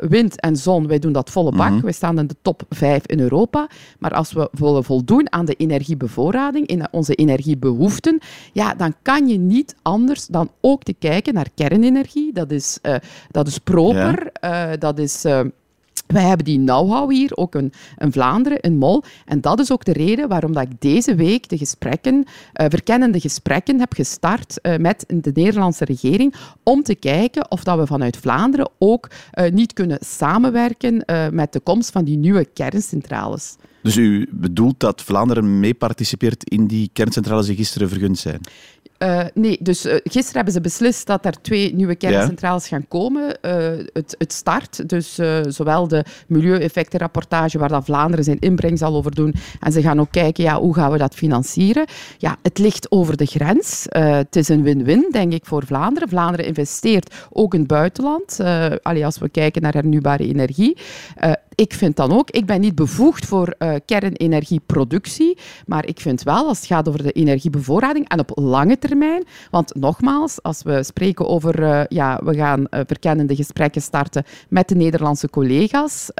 Wind 0.00 0.40
en 0.40 0.56
zon, 0.56 0.86
wij 0.86 0.98
doen 0.98 1.12
dat 1.12 1.30
volle 1.30 1.52
bak. 1.52 1.70
Mhm. 1.70 1.84
We 1.84 1.92
staan 1.92 2.18
in 2.18 2.26
de 2.26 2.36
top 2.42 2.62
5 2.68 3.06
in 3.06 3.20
Europa. 3.20 3.68
Maar 3.98 4.12
als 4.12 4.32
we 4.32 4.48
willen 4.52 4.84
voldoen 4.84 5.32
aan 5.32 5.44
de 5.44 5.54
energiebevoorrading, 5.54 6.66
in 6.66 6.86
onze 6.90 7.14
energiebehoeften, 7.14 8.18
ja, 8.58 8.74
dan 8.74 8.94
kan 9.02 9.28
je 9.28 9.38
niet 9.38 9.76
anders 9.82 10.26
dan 10.26 10.50
ook 10.60 10.82
te 10.82 10.92
kijken 10.92 11.34
naar 11.34 11.48
kernenergie. 11.54 12.32
Dat 12.32 12.50
is, 12.50 12.78
eh, 12.82 12.94
dat 13.30 13.46
is 13.46 13.58
proper, 13.58 14.32
eh, 14.32 14.70
dat 14.78 14.98
is... 14.98 15.24
wij 16.08 16.22
hebben 16.22 16.44
die 16.44 16.58
know-how 16.58 17.10
hier, 17.10 17.36
ook 17.36 17.54
in, 17.54 17.72
in 17.98 18.12
Vlaanderen, 18.12 18.60
in 18.60 18.76
Mol. 18.76 19.04
En 19.24 19.40
dat 19.40 19.60
is 19.60 19.72
ook 19.72 19.84
de 19.84 19.92
reden 19.92 20.28
waarom 20.28 20.52
dat 20.52 20.62
ik 20.62 20.80
deze 20.80 21.14
week 21.14 21.48
de 21.48 21.58
gesprekken, 21.58 22.24
eh, 22.52 22.66
verkennende 22.68 23.20
gesprekken 23.20 23.78
heb 23.78 23.92
gestart 23.92 24.60
eh, 24.60 24.76
met 24.76 25.04
de 25.06 25.30
Nederlandse 25.34 25.84
regering 25.84 26.34
om 26.62 26.82
te 26.82 26.94
kijken 26.94 27.50
of 27.50 27.64
dat 27.64 27.78
we 27.78 27.86
vanuit 27.86 28.16
Vlaanderen 28.16 28.70
ook 28.78 29.08
eh, 29.30 29.52
niet 29.52 29.72
kunnen 29.72 29.98
samenwerken 30.00 31.04
met 31.32 31.52
de 31.52 31.60
komst 31.60 31.90
van 31.90 32.04
die 32.04 32.16
nieuwe 32.16 32.44
kerncentrales. 32.44 33.56
Dus 33.82 33.96
u 33.96 34.28
bedoelt 34.32 34.80
dat 34.80 35.02
Vlaanderen 35.02 35.60
mee 35.60 35.74
participeert 35.74 36.44
in 36.44 36.66
die 36.66 36.90
kerncentrales 36.92 37.46
die 37.46 37.56
gisteren 37.56 37.88
vergund 37.88 38.18
zijn? 38.18 38.40
Uh, 38.98 39.24
nee, 39.34 39.58
dus 39.60 39.86
uh, 39.86 39.92
gisteren 39.92 40.34
hebben 40.34 40.52
ze 40.52 40.60
beslist 40.60 41.06
dat 41.06 41.24
er 41.24 41.40
twee 41.40 41.74
nieuwe 41.74 41.94
kerncentrales 41.94 42.68
gaan 42.68 42.88
komen. 42.88 43.22
Uh, 43.22 43.52
het, 43.92 44.14
het, 44.18 44.32
start, 44.32 44.88
dus 44.88 45.20
zowel 45.48 45.88
de 45.88 46.04
milieueffectenrapportage, 46.26 47.58
waar 47.58 47.68
dat 47.68 47.84
Vlaanderen 47.84 48.24
zijn 48.24 48.38
inbreng 48.38 48.78
zal 48.78 48.94
over 48.94 49.14
doen, 49.14 49.34
en 49.60 49.72
ze 49.72 49.82
gaan 49.82 50.00
ook 50.00 50.10
kijken, 50.10 50.44
ja, 50.44 50.60
hoe 50.60 50.74
gaan 50.74 50.92
we 50.92 50.98
dat 50.98 51.14
financieren? 51.14 51.86
Ja, 52.18 52.36
het 52.42 52.58
ligt 52.58 52.90
over 52.90 53.16
de 53.16 53.26
grens. 53.26 53.86
het 53.90 54.36
is 54.36 54.48
een 54.48 54.62
win-win, 54.62 55.08
denk 55.10 55.32
ik, 55.32 55.46
voor 55.46 55.66
Vlaanderen. 55.66 56.08
Vlaanderen 56.08 56.46
investeert 56.46 57.14
ook 57.30 57.54
in 57.54 57.60
het 57.60 57.68
buitenland, 57.68 58.40
allee, 58.82 59.04
als 59.04 59.18
we 59.18 59.28
kijken 59.28 59.62
naar 59.62 59.74
hernieuwbare 59.74 60.26
energie 60.28 60.76
ik 61.58 61.74
vind 61.74 61.96
dan 61.96 62.12
ook, 62.12 62.30
ik 62.30 62.46
ben 62.46 62.60
niet 62.60 62.74
bevoegd 62.74 63.26
voor 63.26 63.54
uh, 63.58 63.74
kernenergieproductie, 63.84 65.38
maar 65.66 65.86
ik 65.86 66.00
vind 66.00 66.22
wel, 66.22 66.46
als 66.46 66.58
het 66.58 66.66
gaat 66.66 66.88
over 66.88 67.02
de 67.02 67.12
energiebevoorrading 67.12 68.08
en 68.08 68.18
op 68.18 68.30
lange 68.34 68.78
termijn, 68.78 69.24
want 69.50 69.74
nogmaals, 69.74 70.42
als 70.42 70.62
we 70.62 70.82
spreken 70.82 71.28
over, 71.28 71.62
uh, 71.62 71.80
ja, 71.88 72.20
we 72.24 72.34
gaan 72.34 72.60
uh, 72.60 72.80
verkennende 72.86 73.36
gesprekken 73.36 73.82
starten 73.82 74.24
met 74.48 74.68
de 74.68 74.74
Nederlandse 74.74 75.30
collega's, 75.30 76.10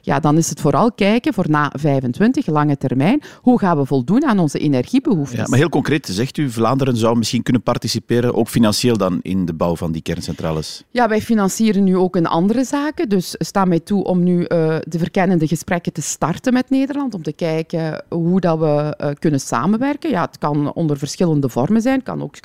ja, 0.00 0.20
dan 0.20 0.36
is 0.36 0.48
het 0.48 0.60
vooral 0.60 0.92
kijken 0.92 1.34
voor 1.34 1.50
na 1.50 1.72
25, 1.76 2.46
lange 2.46 2.76
termijn, 2.76 3.22
hoe 3.40 3.58
gaan 3.58 3.78
we 3.78 3.86
voldoen 3.86 4.24
aan 4.24 4.38
onze 4.38 4.58
energiebehoeften. 4.58 5.38
Ja, 5.38 5.46
maar 5.48 5.58
heel 5.58 5.68
concreet 5.68 6.06
zegt 6.06 6.36
u, 6.36 6.50
Vlaanderen 6.50 6.96
zou 6.96 7.16
misschien 7.16 7.42
kunnen 7.42 7.62
participeren, 7.62 8.34
ook 8.34 8.48
financieel 8.48 8.96
dan, 8.96 9.18
in 9.22 9.44
de 9.44 9.54
bouw 9.54 9.76
van 9.76 9.92
die 9.92 10.02
kerncentrales. 10.02 10.84
Ja, 10.90 11.08
wij 11.08 11.20
financieren 11.20 11.84
nu 11.84 11.96
ook 11.96 12.16
in 12.16 12.26
andere 12.26 12.64
zaken, 12.64 13.08
dus 13.08 13.34
sta 13.38 13.64
mij 13.64 13.80
toe 13.80 14.04
om 14.04 14.22
nu 14.22 14.46
de 14.88 14.98
verkennende 14.98 15.46
gesprekken 15.46 15.92
te 15.92 16.02
starten 16.02 16.52
met 16.52 16.70
Nederland, 16.70 17.14
om 17.14 17.22
te 17.22 17.32
kijken 17.32 18.04
hoe 18.08 18.40
dat 18.40 18.58
we 18.58 18.98
uh, 19.00 19.08
kunnen 19.18 19.40
samenwerken. 19.40 20.10
Ja, 20.10 20.24
het 20.24 20.38
kan 20.38 20.72
onder 20.72 20.98
verschillende 20.98 21.48
vormen 21.48 21.82
zijn. 21.82 21.94
Het 21.94 22.04
kan 22.04 22.22
ook 22.22 22.36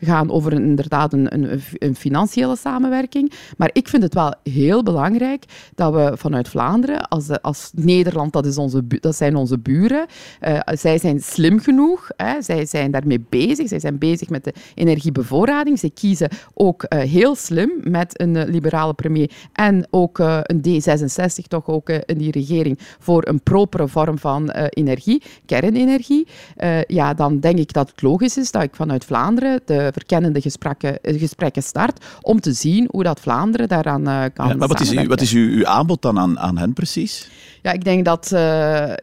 gaan 0.00 0.30
over 0.30 0.52
een, 0.52 0.62
inderdaad 0.62 1.12
een, 1.12 1.34
een, 1.34 1.60
een, 1.78 1.94
financiële 1.96 2.56
samenwerking. 2.56 3.32
Maar 3.56 3.70
ik 3.72 3.88
vind 3.88 4.02
het 4.02 4.14
wel 4.14 4.34
heel 4.42 4.82
belangrijk 4.82 5.44
dat 5.74 5.92
we 5.92 6.12
vanuit 6.16 6.48
Vlaanderen, 6.48 7.08
als, 7.08 7.42
als 7.42 7.70
Nederland, 7.74 8.32
dat, 8.32 8.46
is 8.46 8.58
onze, 8.58 8.86
dat 8.86 9.16
zijn 9.16 9.36
onze 9.36 9.58
buren, 9.58 10.06
uh, 10.40 10.58
zij 10.64 10.98
zijn 10.98 11.20
slim 11.20 11.58
genoeg, 11.58 12.08
hè, 12.16 12.42
zij 12.42 12.66
zijn 12.66 12.90
daarmee 12.90 13.24
bezig, 13.28 13.68
zij 13.68 13.80
zijn 13.80 13.98
bezig 13.98 14.28
met 14.28 14.44
de 14.44 14.54
energiebevoorrading. 14.74 15.78
Zij 15.78 15.90
kiezen 15.94 16.28
ook 16.54 16.86
uh, 16.88 16.98
heel 16.98 17.34
slim 17.34 17.70
met 17.82 18.20
een 18.20 18.48
liberale 18.50 18.94
premier 18.94 19.30
en 19.52 19.86
ook 19.90 20.18
een 20.18 20.64
D66 20.68 21.46
toch 21.48 21.66
ook 21.68 21.75
in 21.84 22.18
die 22.18 22.30
regering 22.30 22.78
voor 22.98 23.26
een 23.26 23.40
propere 23.40 23.88
vorm 23.88 24.18
van 24.18 24.52
uh, 24.56 24.64
energie, 24.68 25.22
kernenergie, 25.46 26.26
uh, 26.58 26.82
ja, 26.82 27.14
dan 27.14 27.40
denk 27.40 27.58
ik 27.58 27.72
dat 27.72 27.88
het 27.88 28.02
logisch 28.02 28.36
is 28.36 28.50
dat 28.50 28.62
ik 28.62 28.74
vanuit 28.74 29.04
Vlaanderen 29.04 29.60
de 29.64 29.90
verkennende 29.92 30.40
gesprekken, 30.40 31.02
eh, 31.02 31.18
gesprekken 31.18 31.62
start 31.62 32.04
om 32.20 32.40
te 32.40 32.52
zien 32.52 32.88
hoe 32.90 33.02
dat 33.02 33.20
Vlaanderen 33.20 33.68
daaraan 33.68 34.32
kan 34.32 34.48
ja, 34.48 34.54
Maar 34.54 34.68
wat 34.68 34.80
is, 34.80 34.90
uw, 34.90 35.06
wat 35.06 35.20
is 35.20 35.32
uw, 35.32 35.48
uw 35.48 35.66
aanbod 35.66 36.02
dan 36.02 36.18
aan, 36.18 36.38
aan 36.38 36.58
hen 36.58 36.72
precies? 36.72 37.28
Ja, 37.66 37.72
ik 37.72 37.84
denk 37.84 38.04
dat 38.04 38.30
uh, 38.34 38.40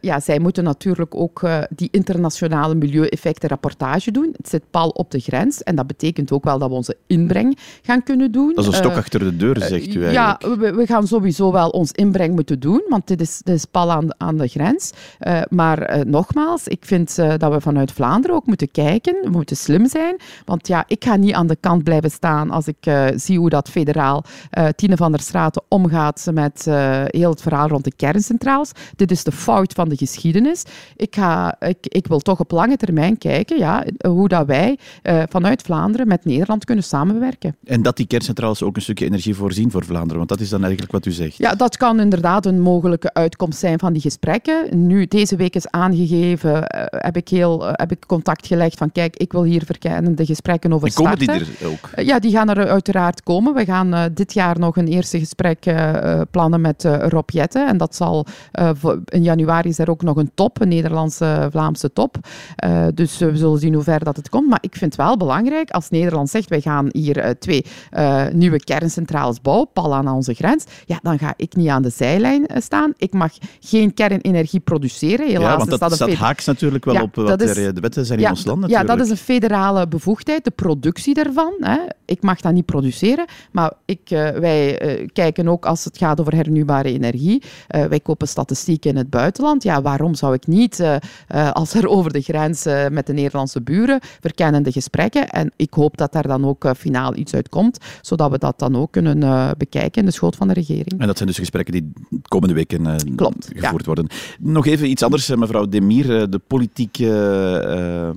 ja, 0.00 0.20
zij 0.20 0.38
moeten 0.38 0.64
natuurlijk 0.64 1.14
ook 1.14 1.42
uh, 1.42 1.58
die 1.70 1.88
internationale 1.90 2.74
milieueffecten 2.74 3.48
rapportage 3.48 4.10
doen. 4.10 4.34
Het 4.36 4.48
zit 4.48 4.62
pal 4.70 4.88
op 4.88 5.10
de 5.10 5.20
grens 5.20 5.62
en 5.62 5.76
dat 5.76 5.86
betekent 5.86 6.32
ook 6.32 6.44
wel 6.44 6.58
dat 6.58 6.68
we 6.68 6.74
onze 6.74 6.96
inbreng 7.06 7.58
gaan 7.82 8.02
kunnen 8.02 8.32
doen. 8.32 8.52
Dat 8.54 8.64
is 8.64 8.66
een 8.66 8.76
stok 8.76 8.90
uh, 8.90 8.96
achter 8.96 9.20
de 9.20 9.36
deur, 9.36 9.56
zegt 9.56 9.94
u 9.94 10.04
eigenlijk. 10.04 10.12
Ja, 10.12 10.38
we, 10.56 10.74
we, 10.74 10.86
gaan 10.86 11.06
sowieso 11.06 11.52
wel 11.52 11.68
ons 11.68 11.92
inbreng 11.92 12.34
moeten 12.34 12.60
doen, 12.60 12.84
want 12.88 13.06
dit 13.06 13.20
is, 13.20 13.40
dit 13.42 13.54
is 13.54 13.64
pal 13.64 13.90
aan, 13.90 14.20
aan 14.20 14.36
de 14.36 14.48
grens. 14.48 14.92
maar 15.48 16.06
nogmaals, 16.06 16.68
ik 16.68 16.84
vind 16.84 17.16
dat 17.16 17.52
we 17.52 17.60
vanuit 17.60 17.92
Vlaanderen 17.92 18.36
ook 18.36 18.46
moeten 18.46 18.70
kijken. 18.70 19.16
We 19.22 19.30
moeten 19.30 19.56
slim 19.56 19.88
zijn, 19.88 20.16
want 20.44 20.66
ja, 20.66 20.84
ik 20.86 21.04
ga 21.04 21.16
niet 21.16 21.34
aan 21.34 21.46
de 21.46 21.56
kant 21.60 21.84
blijven 21.84 22.10
staan 22.10 22.50
als 22.50 22.66
ik 22.66 23.10
zie 23.16 23.38
hoe 23.38 23.48
dat 23.48 23.70
federaal 23.70 24.24
Tine 24.76 24.96
van 24.96 25.12
der 25.12 25.20
Straten 25.20 25.62
omgaat 25.68 26.26
met 26.32 26.64
heel 27.06 27.30
het 27.30 27.42
verhaal 27.42 27.68
rond 27.68 27.84
de 27.84 27.92
kerncentrale. 27.96 28.53
Dit 28.96 29.10
is 29.10 29.24
de 29.24 29.32
fout 29.32 29.72
van 29.72 29.88
de 29.88 29.96
geschiedenis. 29.96 30.62
Ik, 30.96 31.14
ga, 31.14 31.56
ik, 31.60 31.76
ik 31.80 32.06
wil 32.06 32.18
toch 32.18 32.40
op 32.40 32.50
lange 32.50 32.76
termijn 32.76 33.18
kijken 33.18 33.58
ja, 33.58 33.84
hoe 34.08 34.28
dat 34.28 34.46
wij 34.46 34.78
uh, 35.02 35.22
vanuit 35.28 35.62
Vlaanderen 35.62 36.08
met 36.08 36.24
Nederland 36.24 36.64
kunnen 36.64 36.84
samenwerken. 36.84 37.56
En 37.64 37.82
dat 37.82 37.96
die 37.96 38.06
kerncentrales 38.06 38.62
ook 38.62 38.76
een 38.76 38.82
stukje 38.82 39.04
energie 39.04 39.34
voorzien 39.34 39.70
voor 39.70 39.84
Vlaanderen, 39.84 40.16
want 40.16 40.28
dat 40.28 40.40
is 40.40 40.48
dan 40.48 40.62
eigenlijk 40.62 40.92
wat 40.92 41.06
u 41.06 41.10
zegt. 41.10 41.36
Ja, 41.36 41.54
dat 41.54 41.76
kan 41.76 42.00
inderdaad 42.00 42.46
een 42.46 42.60
mogelijke 42.60 43.12
uitkomst 43.12 43.58
zijn 43.58 43.78
van 43.78 43.92
die 43.92 44.02
gesprekken. 44.02 44.86
Nu, 44.86 45.06
deze 45.06 45.36
week 45.36 45.54
is 45.54 45.68
aangegeven, 45.68 46.54
uh, 46.54 46.84
heb, 46.88 47.16
ik 47.16 47.28
heel, 47.28 47.62
uh, 47.62 47.70
heb 47.72 47.90
ik 47.90 48.06
contact 48.06 48.46
gelegd 48.46 48.78
van 48.78 48.92
kijk, 48.92 49.16
ik 49.16 49.32
wil 49.32 49.42
hier 49.42 49.62
verkennende 49.64 50.26
gesprekken 50.26 50.72
over 50.72 50.88
en 50.88 50.94
komen 50.94 51.12
starten. 51.12 51.44
die 51.44 51.56
er 51.60 51.68
ook? 51.68 52.04
ja, 52.06 52.18
die 52.18 52.30
gaan 52.30 52.48
er 52.48 52.68
uiteraard 52.68 53.22
komen. 53.22 53.54
We 53.54 53.64
gaan 53.64 54.10
dit 54.14 54.32
jaar 54.32 54.58
nog 54.58 54.76
een 54.76 54.88
eerste 54.88 55.18
gesprek 55.18 55.74
plannen 56.30 56.60
met 56.60 56.84
Rob 56.84 57.30
Jette 57.30 57.58
en 57.58 57.76
dat 57.76 57.94
zal 57.94 58.26
in 59.04 59.22
januari 59.22 59.68
is 59.68 59.78
er 59.78 59.90
ook 59.90 60.02
nog 60.02 60.16
een 60.16 60.30
top, 60.34 60.60
een 60.60 60.68
Nederlandse-Vlaamse 60.68 61.92
top. 61.92 62.16
Uh, 62.64 62.86
dus 62.94 63.18
we 63.18 63.36
zullen 63.36 63.58
zien 63.58 63.74
hoe 63.74 63.82
ver 63.82 64.04
dat 64.04 64.16
het 64.16 64.28
komt. 64.28 64.48
Maar 64.48 64.58
ik 64.60 64.76
vind 64.76 64.96
het 64.96 65.06
wel 65.06 65.16
belangrijk 65.16 65.70
als 65.70 65.90
Nederland 65.90 66.30
zegt 66.30 66.48
wij 66.48 66.60
gaan 66.60 66.88
hier 66.92 67.38
twee 67.38 67.64
nieuwe 68.32 68.58
kerncentrales 68.58 69.40
bouwen, 69.40 69.68
pal 69.72 69.94
aan 69.94 70.08
onze 70.08 70.34
grens. 70.34 70.64
Ja, 70.86 70.98
dan 71.02 71.18
ga 71.18 71.34
ik 71.36 71.56
niet 71.56 71.68
aan 71.68 71.82
de 71.82 71.90
zijlijn 71.90 72.46
staan. 72.56 72.92
Ik 72.96 73.12
mag 73.12 73.32
geen 73.60 73.94
kernenergie 73.94 74.60
produceren. 74.60 75.26
Helaas 75.26 75.50
ja, 75.50 75.56
want 75.56 75.70
dat, 75.70 75.80
dat 75.80 75.94
staat 75.94 76.12
haaks 76.12 76.44
natuurlijk 76.44 76.84
wel 76.84 76.94
ja, 76.94 77.02
op 77.02 77.14
wat 77.14 77.42
is, 77.42 77.54
de 77.54 77.80
wetten 77.80 78.06
zijn 78.06 78.18
ja, 78.18 78.24
in 78.24 78.30
ons 78.30 78.44
land. 78.44 78.60
Natuurlijk. 78.60 78.88
Ja, 78.88 78.96
dat 78.96 79.04
is 79.04 79.10
een 79.10 79.16
federale 79.16 79.88
bevoegdheid, 79.88 80.44
de 80.44 80.50
productie 80.50 81.14
daarvan. 81.14 81.54
Hè. 81.58 81.78
Ik 82.04 82.22
mag 82.22 82.40
dat 82.40 82.52
niet 82.52 82.66
produceren, 82.66 83.24
maar 83.50 83.72
ik, 83.84 84.00
wij 84.40 84.78
kijken 85.12 85.48
ook 85.48 85.66
als 85.66 85.84
het 85.84 85.98
gaat 85.98 86.20
over 86.20 86.34
hernieuwbare 86.34 86.92
energie. 86.92 87.42
wij 87.66 88.00
kopen 88.00 88.23
statistiek 88.26 88.84
in 88.84 88.96
het 88.96 89.10
buitenland. 89.10 89.62
Ja, 89.62 89.82
waarom 89.82 90.14
zou 90.14 90.34
ik 90.34 90.46
niet, 90.46 90.80
uh, 90.80 90.96
uh, 91.34 91.50
als 91.50 91.74
er 91.74 91.88
over 91.88 92.12
de 92.12 92.20
grens 92.20 92.66
uh, 92.66 92.88
met 92.88 93.06
de 93.06 93.12
Nederlandse 93.12 93.62
buren, 93.62 94.00
verkennende 94.20 94.72
gesprekken. 94.72 95.28
En 95.28 95.52
ik 95.56 95.74
hoop 95.74 95.96
dat 95.96 96.12
daar 96.12 96.26
dan 96.26 96.44
ook 96.44 96.72
finaal 96.76 97.16
iets 97.16 97.34
uitkomt, 97.34 97.78
zodat 98.00 98.30
we 98.30 98.38
dat 98.38 98.58
dan 98.58 98.76
ook 98.76 98.92
kunnen 98.92 99.18
bekijken 99.58 100.00
in 100.00 100.06
de 100.06 100.12
schoot 100.12 100.36
van 100.36 100.48
de 100.48 100.54
regering. 100.54 100.94
En 100.98 101.06
dat 101.06 101.16
zijn 101.16 101.28
dus 101.28 101.38
gesprekken 101.38 101.72
die 101.72 101.92
de 102.08 102.18
komende 102.28 102.54
weken 102.54 102.82
Klopt, 103.16 103.48
gevoerd 103.54 103.80
ja. 103.80 103.86
worden. 103.86 104.06
Nog 104.40 104.66
even 104.66 104.90
iets 104.90 105.02
anders, 105.02 105.28
mevrouw 105.28 105.68
Demir. 105.68 106.30
De 106.30 106.40
politieke 106.46 107.12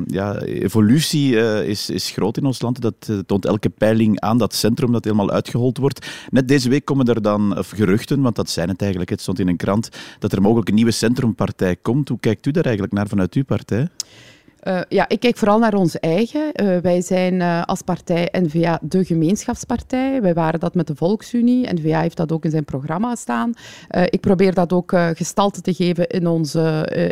ja, 0.08 0.40
evolutie 0.40 1.36
is, 1.66 1.90
is 1.90 2.10
groot 2.10 2.38
in 2.38 2.46
ons 2.46 2.62
land. 2.62 2.82
Dat 2.82 3.10
toont 3.26 3.46
elke 3.46 3.70
peiling 3.70 4.20
aan, 4.20 4.38
dat 4.38 4.54
centrum 4.54 4.92
dat 4.92 5.04
helemaal 5.04 5.32
uitgehold 5.32 5.78
wordt. 5.78 6.08
Net 6.30 6.48
deze 6.48 6.70
week 6.70 6.86
komen 6.86 7.06
er 7.06 7.22
dan 7.22 7.58
of 7.58 7.70
geruchten, 7.70 8.22
want 8.22 8.36
dat 8.36 8.50
zijn 8.50 8.70
het 8.70 8.82
eigenlijk, 8.82 9.10
het 9.10 9.22
stond 9.22 9.40
in 9.40 9.48
een 9.48 9.58
krant, 9.58 9.90
dat 10.20 10.32
er 10.32 10.42
mogelijk 10.42 10.70
een 10.70 10.76
nieuwe 10.76 10.92
centrumpartij 10.92 11.76
komt. 11.76 12.10
Hoe 12.10 12.20
kijkt 12.20 12.46
u 12.46 12.52
daar 12.52 12.66
eigenlijk 12.66 12.94
naar 12.94 13.08
vanuit 13.08 13.34
uw 13.34 13.44
partij? 13.44 13.88
Uh, 14.64 14.80
ja, 14.90 15.10
ik 15.10 15.20
kijk 15.20 15.38
vooral 15.38 15.60
naar 15.60 15.74
ons 15.74 16.00
eigen. 16.00 16.52
Uh, 16.62 16.78
wij 16.78 17.02
zijn 17.02 17.34
uh, 17.34 17.64
als 17.64 17.82
partij 17.82 18.30
N-VA 18.32 18.80
de 18.82 19.06
gemeenschapspartij. 19.06 20.22
Wij 20.22 20.34
waren 20.34 20.60
dat 20.60 20.76
met 20.76 20.88
de 20.88 20.96
Volksunie. 20.96 21.74
N-VA 21.74 22.02
heeft 22.02 22.18
dat 22.18 22.32
ook 22.32 22.46
in 22.46 22.52
zijn 22.52 22.66
programma 22.66 23.16
staan. 23.16 23.54
ik 24.06 24.20
probeer 24.20 24.54
dat 24.54 24.74
ook 24.74 24.94
gestalte 25.14 25.62
te 25.62 25.74
geven 25.74 26.08
in 26.08 26.28
ons 26.28 26.56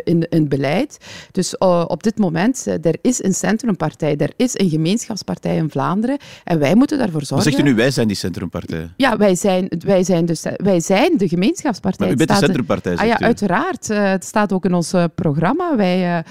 in, 0.04 0.28
in 0.28 0.48
beleid. 0.48 0.98
Dus 1.32 1.58
op 1.58 2.02
dit 2.02 2.18
moment, 2.18 2.66
er 2.66 2.96
is 3.00 3.22
een 3.22 3.34
centrumpartij, 3.34 4.16
er 4.16 4.32
is 4.36 4.58
een 4.58 4.68
gemeenschapspartij 4.68 5.56
in 5.56 5.70
Vlaanderen. 5.70 6.18
En 6.44 6.58
wij 6.58 6.74
moeten 6.74 6.98
daarvoor 6.98 7.24
zorgen... 7.24 7.36
Maar 7.36 7.54
zegt 7.54 7.66
u 7.66 7.70
nu, 7.70 7.74
wij 7.74 7.90
zijn 7.90 8.06
die 8.06 8.16
centrumpartij? 8.16 8.90
Ja, 8.96 9.16
wij 9.16 9.34
zijn, 9.34 9.68
wij 9.78 10.04
zijn, 10.04 10.26
dus, 10.26 10.42
wij 10.56 10.80
zijn 10.80 11.16
de 11.16 11.28
gemeenschapspartij. 11.28 12.06
Maar 12.06 12.14
u 12.14 12.18
bent 12.18 12.28
de 12.28 12.46
centrumpartij, 12.46 12.96
ah, 12.96 13.06
ja, 13.06 13.20
uiteraard. 13.20 13.88
het 13.88 14.24
staat 14.24 14.52
ook 14.52 14.64
in 14.64 14.74
ons 14.74 14.94
programma. 15.14 15.76
Wij 15.76 16.24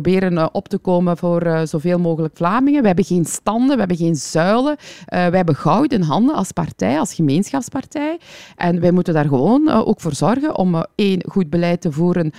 proberen 0.00 0.54
op 0.54 0.68
te 0.68 0.78
komen 0.78 1.16
voor 1.16 1.46
uh, 1.46 1.60
zoveel 1.64 1.98
mogelijk 1.98 2.36
Vlamingen. 2.36 2.80
We 2.80 2.86
hebben 2.86 3.04
geen 3.04 3.24
standen, 3.24 3.72
we 3.72 3.78
hebben 3.78 3.96
geen 3.96 4.16
zuilen. 4.16 4.76
Uh, 4.78 5.06
wij 5.08 5.36
hebben 5.36 5.54
goud 5.54 5.92
in 5.92 6.02
handen 6.02 6.34
als 6.34 6.52
partij, 6.52 6.98
als 6.98 7.14
gemeenschapspartij. 7.14 8.18
En 8.56 8.80
wij 8.80 8.90
moeten 8.90 9.14
daar 9.14 9.28
gewoon 9.28 9.68
ook 9.68 10.00
voor 10.00 10.14
zorgen 10.14 10.56
om 10.56 10.84
één, 10.94 11.24
goed 11.28 11.50
beleid 11.50 11.80
te 11.80 11.92
voeren 11.92 12.32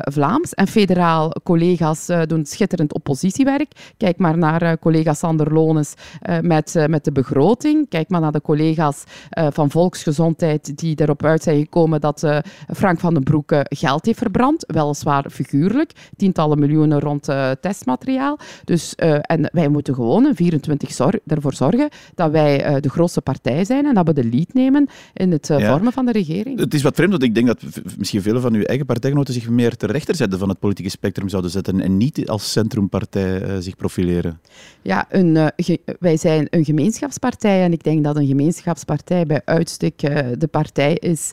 Vlaams. 0.00 0.54
En 0.54 0.66
federaal 0.66 1.32
collega's 1.42 2.06
doen 2.26 2.44
schitterend 2.44 2.94
oppositiewerk. 2.94 3.92
Kijk 3.96 4.18
maar 4.18 4.38
naar 4.38 4.78
collega 4.78 5.14
Sander 5.14 5.52
Lones 5.52 5.94
met, 6.40 6.84
met 6.86 7.04
de 7.04 7.12
begroting. 7.12 7.88
Kijk 7.88 8.08
maar 8.08 8.20
naar 8.20 8.32
de 8.32 8.40
collega's 8.40 9.04
van 9.30 9.70
Volksgezondheid 9.70 10.78
die 10.78 11.00
erop 11.00 11.24
uit 11.24 11.42
zijn 11.42 11.58
gekomen 11.58 12.00
dat 12.00 12.26
Frank 12.74 13.00
van 13.00 13.14
den 13.14 13.22
Broek 13.22 13.54
geld 13.68 14.06
heeft 14.06 14.18
verbrand. 14.18 14.64
Weliswaar 14.66 15.30
figuurlijk, 15.30 15.92
tientallen 16.16 16.58
miljoenen 16.58 16.91
rond 17.00 17.28
uh, 17.28 17.50
testmateriaal. 17.60 18.38
Dus, 18.64 18.94
uh, 18.96 19.18
en 19.20 19.50
wij 19.52 19.68
moeten 19.68 19.94
gewoon 19.94 20.26
in 20.26 20.34
24 20.34 20.92
zor 20.92 21.18
ervoor 21.26 21.54
zorgen 21.54 21.88
dat 22.14 22.30
wij 22.30 22.70
uh, 22.70 22.80
de 22.80 22.88
grootste 22.88 23.20
partij 23.20 23.64
zijn 23.64 23.86
en 23.86 23.94
dat 23.94 24.06
we 24.06 24.12
de 24.12 24.24
lead 24.24 24.52
nemen 24.52 24.88
in 25.14 25.32
het 25.32 25.46
ja. 25.46 25.72
vormen 25.72 25.92
van 25.92 26.06
de 26.06 26.12
regering. 26.12 26.58
Het 26.58 26.74
is 26.74 26.82
wat 26.82 26.94
vreemd, 26.94 27.10
want 27.10 27.22
ik 27.22 27.34
denk 27.34 27.46
dat 27.46 27.62
misschien 27.98 28.22
vele 28.22 28.40
van 28.40 28.54
uw 28.54 28.62
eigen 28.62 28.86
partijgenoten 28.86 29.34
zich 29.34 29.48
meer 29.48 29.76
ter 29.76 29.90
rechterzijde 29.90 30.38
van 30.38 30.48
het 30.48 30.58
politieke 30.58 30.90
spectrum 30.90 31.28
zouden 31.28 31.50
zetten 31.50 31.80
en 31.80 31.96
niet 31.96 32.28
als 32.28 32.52
centrumpartij 32.52 33.60
zich 33.60 33.76
profileren. 33.76 34.40
Ja, 34.82 35.06
een, 35.08 35.50
wij 35.98 36.16
zijn 36.16 36.46
een 36.50 36.64
gemeenschapspartij 36.64 37.62
en 37.62 37.72
ik 37.72 37.84
denk 37.84 38.04
dat 38.04 38.16
een 38.16 38.26
gemeenschapspartij 38.26 39.26
bij 39.26 39.42
uitstek 39.44 40.00
de 40.38 40.48
partij 40.50 40.94
is 40.94 41.30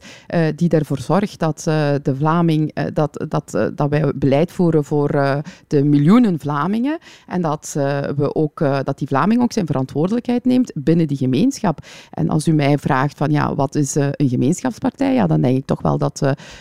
die 0.55 0.69
ervoor 0.69 0.99
zorgt 0.99 1.39
dat 1.39 1.61
de 2.03 2.15
Vlaming, 2.17 2.73
dat, 2.93 3.25
dat, 3.27 3.71
dat 3.75 3.89
wij 3.89 4.11
beleid 4.15 4.51
voeren 4.51 4.83
voor 4.83 5.41
de 5.67 5.83
miljoenen 5.83 6.39
Vlamingen. 6.39 6.97
En 7.27 7.41
dat, 7.41 7.71
we 8.15 8.35
ook, 8.35 8.59
dat 8.59 8.97
die 8.97 9.07
Vlaming 9.07 9.41
ook 9.41 9.51
zijn 9.51 9.65
verantwoordelijkheid 9.65 10.45
neemt 10.45 10.71
binnen 10.75 11.07
die 11.07 11.17
gemeenschap. 11.17 11.79
En 12.11 12.29
als 12.29 12.47
u 12.47 12.51
mij 12.53 12.77
vraagt 12.77 13.17
van 13.17 13.31
ja, 13.31 13.55
wat 13.55 13.75
is 13.75 13.95
een 13.95 14.29
gemeenschapspartij? 14.29 15.13
Ja, 15.13 15.27
dan 15.27 15.41
denk 15.41 15.57
ik 15.57 15.65
toch 15.65 15.81
wel 15.81 15.97
dat 15.97 16.19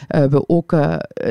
we 0.08 0.44
ook 0.46 0.72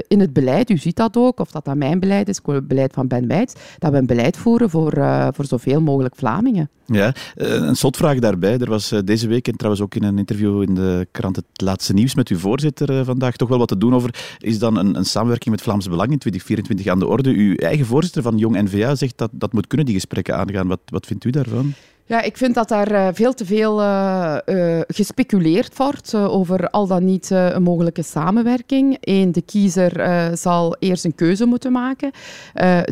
in 0.08 0.20
het 0.20 0.34
beleid, 0.34 0.70
u 0.70 0.78
ziet 0.78 0.96
dat 0.96 1.18
ook, 1.18 1.40
of 1.40 1.52
dat 1.52 1.66
dat 1.66 1.76
mijn 1.76 2.00
beleid 2.00 2.30
is, 2.30 2.40
het 2.44 2.68
beleid 2.68 2.94
van 2.94 3.08
Ben 3.08 3.28
Wijts, 3.28 3.54
dat 3.78 3.92
we 3.92 3.98
een 3.98 4.06
beleid 4.06 4.38
voeren 4.38 4.70
voor, 4.70 4.92
voor 5.34 5.46
zoveel 5.46 5.82
mogelijk 5.82 6.16
Vlamingen. 6.16 6.70
Ja, 6.94 7.16
een 7.36 7.76
slotvraag 7.76 8.20
daarbij. 8.20 8.58
Er 8.58 8.70
was 8.70 8.94
deze 9.06 9.28
week, 9.28 9.48
en 9.48 9.56
trouwens 9.56 9.84
ook 9.84 9.96
in 9.96 10.04
een 10.04 10.18
interview 10.18 10.62
in 10.62 10.76
de 10.76 11.08
krant 11.12 11.36
Het 11.36 11.46
Laatste 11.54 11.94
Nieuws 11.94 12.16
met 12.16 12.28
uw 12.28 12.38
voorzitter 12.38 13.06
vandaag, 13.06 13.36
toch 13.36 13.50
wel 13.50 13.58
wat 13.58 13.68
te 13.68 13.78
doen 13.78 13.94
over, 13.94 14.38
is 14.40 14.60
dan 14.60 14.78
een, 14.78 14.96
een 14.96 15.06
samenwerking 15.06 15.56
met 15.56 15.64
Vlaams 15.64 15.88
Belang 15.88 16.12
in 16.12 16.18
2024 16.18 16.88
aan 16.88 17.00
de 17.00 17.08
orde. 17.08 17.30
Uw 17.30 17.56
eigen 17.56 17.86
voorzitter 17.86 18.22
van 18.22 18.38
Jong 18.38 18.62
NVA 18.62 18.96
zegt 18.96 19.18
dat 19.18 19.30
dat 19.34 19.54
moet 19.54 19.68
kunnen, 19.68 19.86
die 19.86 19.96
gesprekken 19.96 20.38
aangaan. 20.38 20.68
Wat, 20.68 20.80
wat 20.86 21.06
vindt 21.06 21.26
u 21.26 21.30
daarvan? 21.30 21.74
Ja, 22.10 22.22
ik 22.22 22.38
vind 22.38 22.56
dat 22.56 22.70
daar 22.70 22.92
uh, 22.92 23.08
veel 23.14 23.34
te 23.34 23.46
veel 23.46 23.82
uh, 23.82 24.38
uh, 24.46 24.80
gespeculeerd 24.88 25.78
wordt 25.78 26.16
over 26.16 26.70
al 26.70 26.88
dan 26.88 27.06
niet 27.06 27.30
een 27.30 27.64
mogelijke 27.64 28.02
samenwerking. 28.02 28.98
Eén, 29.02 29.32
de 29.32 29.42
kiezer 29.42 29.92
zal 30.38 30.76
eerst 30.80 31.06
een 31.06 31.16
keuze 31.16 31.46
moeten 31.46 31.72
maken. 31.72 32.12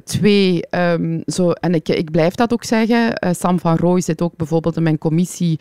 twee, 0.04 0.64
um, 0.70 1.24
zo, 1.26 1.52
en 1.52 1.74
ik, 1.74 1.90
ik 1.90 2.12
blijf 2.12 2.36
dat 2.36 2.54
ook 2.54 2.64
zeggen, 2.64 3.14
Sam 3.36 3.60
van 3.60 3.76
Rooij 3.76 4.02
zit 4.02 4.22
ook 4.22 4.36
bijvoorbeeld 4.38 4.78
in 4.78 4.84
mijn 4.84 4.98
commissie 4.98 5.60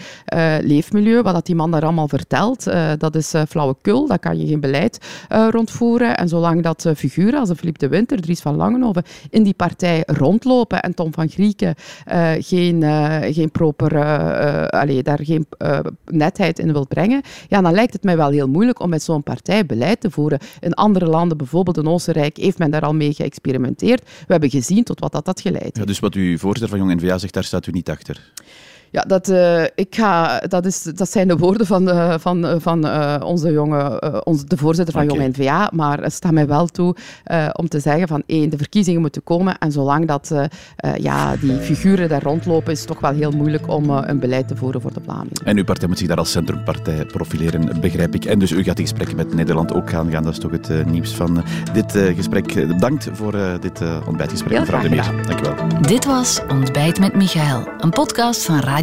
Leefmilieu. 0.61 1.23
Wat 1.23 1.35
dat 1.35 1.47
die 1.47 1.55
man 1.55 1.71
daar 1.71 1.83
allemaal 1.83 2.09
vertelt, 2.09 2.65
dat 2.99 3.15
is 3.15 3.35
flauwekul. 3.49 4.07
Daar 4.07 4.19
kan 4.19 4.39
je 4.39 4.47
geen 4.47 4.61
beleid 4.61 4.99
rondvoeren. 5.51 6.17
En 6.17 6.29
zolang 6.29 6.63
dat 6.63 6.93
figuren 6.97 7.41
als 7.41 7.51
Philippe 7.57 7.79
de 7.79 7.89
Winter, 7.89 8.21
Dries 8.21 8.41
van 8.41 8.57
Langenhoven 8.57 9.03
in 9.31 9.43
die 9.43 9.55
partij 9.55 10.03
rondlopen 10.07 10.83
en 10.83 10.95
Tom 10.95 11.13
van 11.13 11.29
Grieken 11.29 11.75
geen, 12.39 12.83
geen 13.33 13.44
geen 13.45 13.53
proper, 13.53 13.93
uh, 13.93 15.03
daar 15.03 15.21
geen 15.23 15.47
uh, 15.59 15.79
netheid 16.07 16.59
in 16.59 16.73
wil 16.73 16.87
brengen, 16.87 17.23
ja, 17.49 17.61
dan 17.61 17.73
lijkt 17.73 17.93
het 17.93 18.03
mij 18.03 18.17
wel 18.17 18.31
heel 18.31 18.49
moeilijk 18.49 18.81
om 18.81 18.89
met 18.91 19.03
zo'n 19.03 19.23
partij 19.23 19.67
beleid 19.67 20.01
te 20.01 20.11
voeren. 20.11 20.39
In 20.61 20.75
andere 20.75 21.07
landen, 21.07 21.37
bijvoorbeeld 21.37 21.77
in 21.77 21.87
Oostenrijk, 21.87 22.37
heeft 22.37 22.59
men 22.59 22.71
daar 22.71 22.83
al 22.83 22.95
mee 22.95 23.13
geëxperimenteerd. 23.13 24.03
We 24.03 24.33
hebben 24.33 24.51
gezien 24.51 24.85
tot 24.85 25.01
wat 25.01 25.13
dat 25.13 25.27
had 25.27 25.41
geleid. 25.41 25.77
Ja, 25.77 25.85
dus 25.85 25.99
wat 25.99 26.15
uw 26.15 26.39
voorzitter 26.39 26.79
van 26.79 26.79
Jong 26.79 27.01
N-VA 27.01 27.19
zegt, 27.19 27.35
daar 27.35 27.45
staat 27.45 27.67
u 27.67 27.73
niet 27.73 27.91
achter? 27.91 28.33
Ja, 28.95 29.05
dat, 29.07 29.29
uh, 29.29 29.63
ik 29.63 29.95
ga, 29.95 30.39
dat, 30.39 30.67
is, 30.67 30.83
dat 30.83 31.11
zijn 31.11 31.29
de 31.29 31.37
woorden 31.37 31.67
van, 31.67 31.89
uh, 31.89 32.15
van, 32.19 32.45
uh, 32.45 32.55
van 32.59 32.91
onze 33.23 33.53
jonge, 33.53 34.03
onze, 34.25 34.45
de 34.45 34.57
voorzitter 34.57 34.95
van 34.95 35.11
okay. 35.11 35.17
Jong 35.17 35.37
N-VA. 35.37 35.71
Maar 35.73 36.03
het 36.03 36.13
staat 36.13 36.33
mij 36.33 36.47
wel 36.47 36.67
toe 36.67 36.97
om 37.53 37.69
te 37.69 37.81
zeggen 37.81 38.09
van 38.09 38.23
één, 38.27 38.51
de 38.51 38.57
verkiezingen 38.57 39.01
moeten 39.01 39.23
komen. 39.23 39.59
En 39.59 39.73
zolang 39.73 40.07
dat, 40.07 40.35
ja, 40.97 41.37
die 41.37 41.57
figuren 41.57 42.09
daar 42.09 42.23
rondlopen, 42.23 42.73
is 42.73 42.79
het 42.79 42.89
toch 42.89 43.01
wel 43.01 43.13
heel 43.13 43.31
moeilijk 43.31 43.69
om 43.69 43.91
een 43.91 44.19
beleid 44.19 44.49
te 44.49 44.57
voeren 44.57 44.81
voor 44.81 44.93
de 44.93 45.01
Vlamingen. 45.05 45.45
En 45.45 45.57
uw 45.57 45.65
partij 45.65 45.89
moet 45.89 45.99
zich 45.99 46.09
daar 46.09 46.17
als 46.17 46.31
centrumpartij 46.31 47.05
profileren, 47.05 47.81
begrijp 47.81 48.15
ik. 48.15 48.25
En 48.25 48.39
dus 48.39 48.51
u 48.51 48.63
gaat 48.63 48.77
die 48.77 48.87
gesprekken 48.87 49.17
met 49.17 49.35
Nederland 49.35 49.75
ook 49.75 49.91
gaan 49.91 50.11
gaan. 50.11 50.23
Dat 50.23 50.33
is 50.33 50.39
toch 50.39 50.51
het 50.51 50.91
nieuws 50.91 51.15
van 51.15 51.45
dit 51.73 51.93
gesprek. 51.93 52.55
Bedankt 52.55 53.09
voor 53.13 53.37
dit 53.61 53.81
ontbijtgesprek, 54.07 54.59
mevrouw 54.59 54.83
de 54.83 54.89
Meer. 54.89 55.11
Dank 55.27 55.41
u 55.41 55.43
wel. 55.43 55.81
Dit 55.81 56.05
was 56.05 56.41
Ontbijt 56.49 56.99
met 56.99 57.15
Michael, 57.15 57.69
een 57.79 57.91
podcast 57.91 58.45
van 58.45 58.61
Radio 58.61 58.83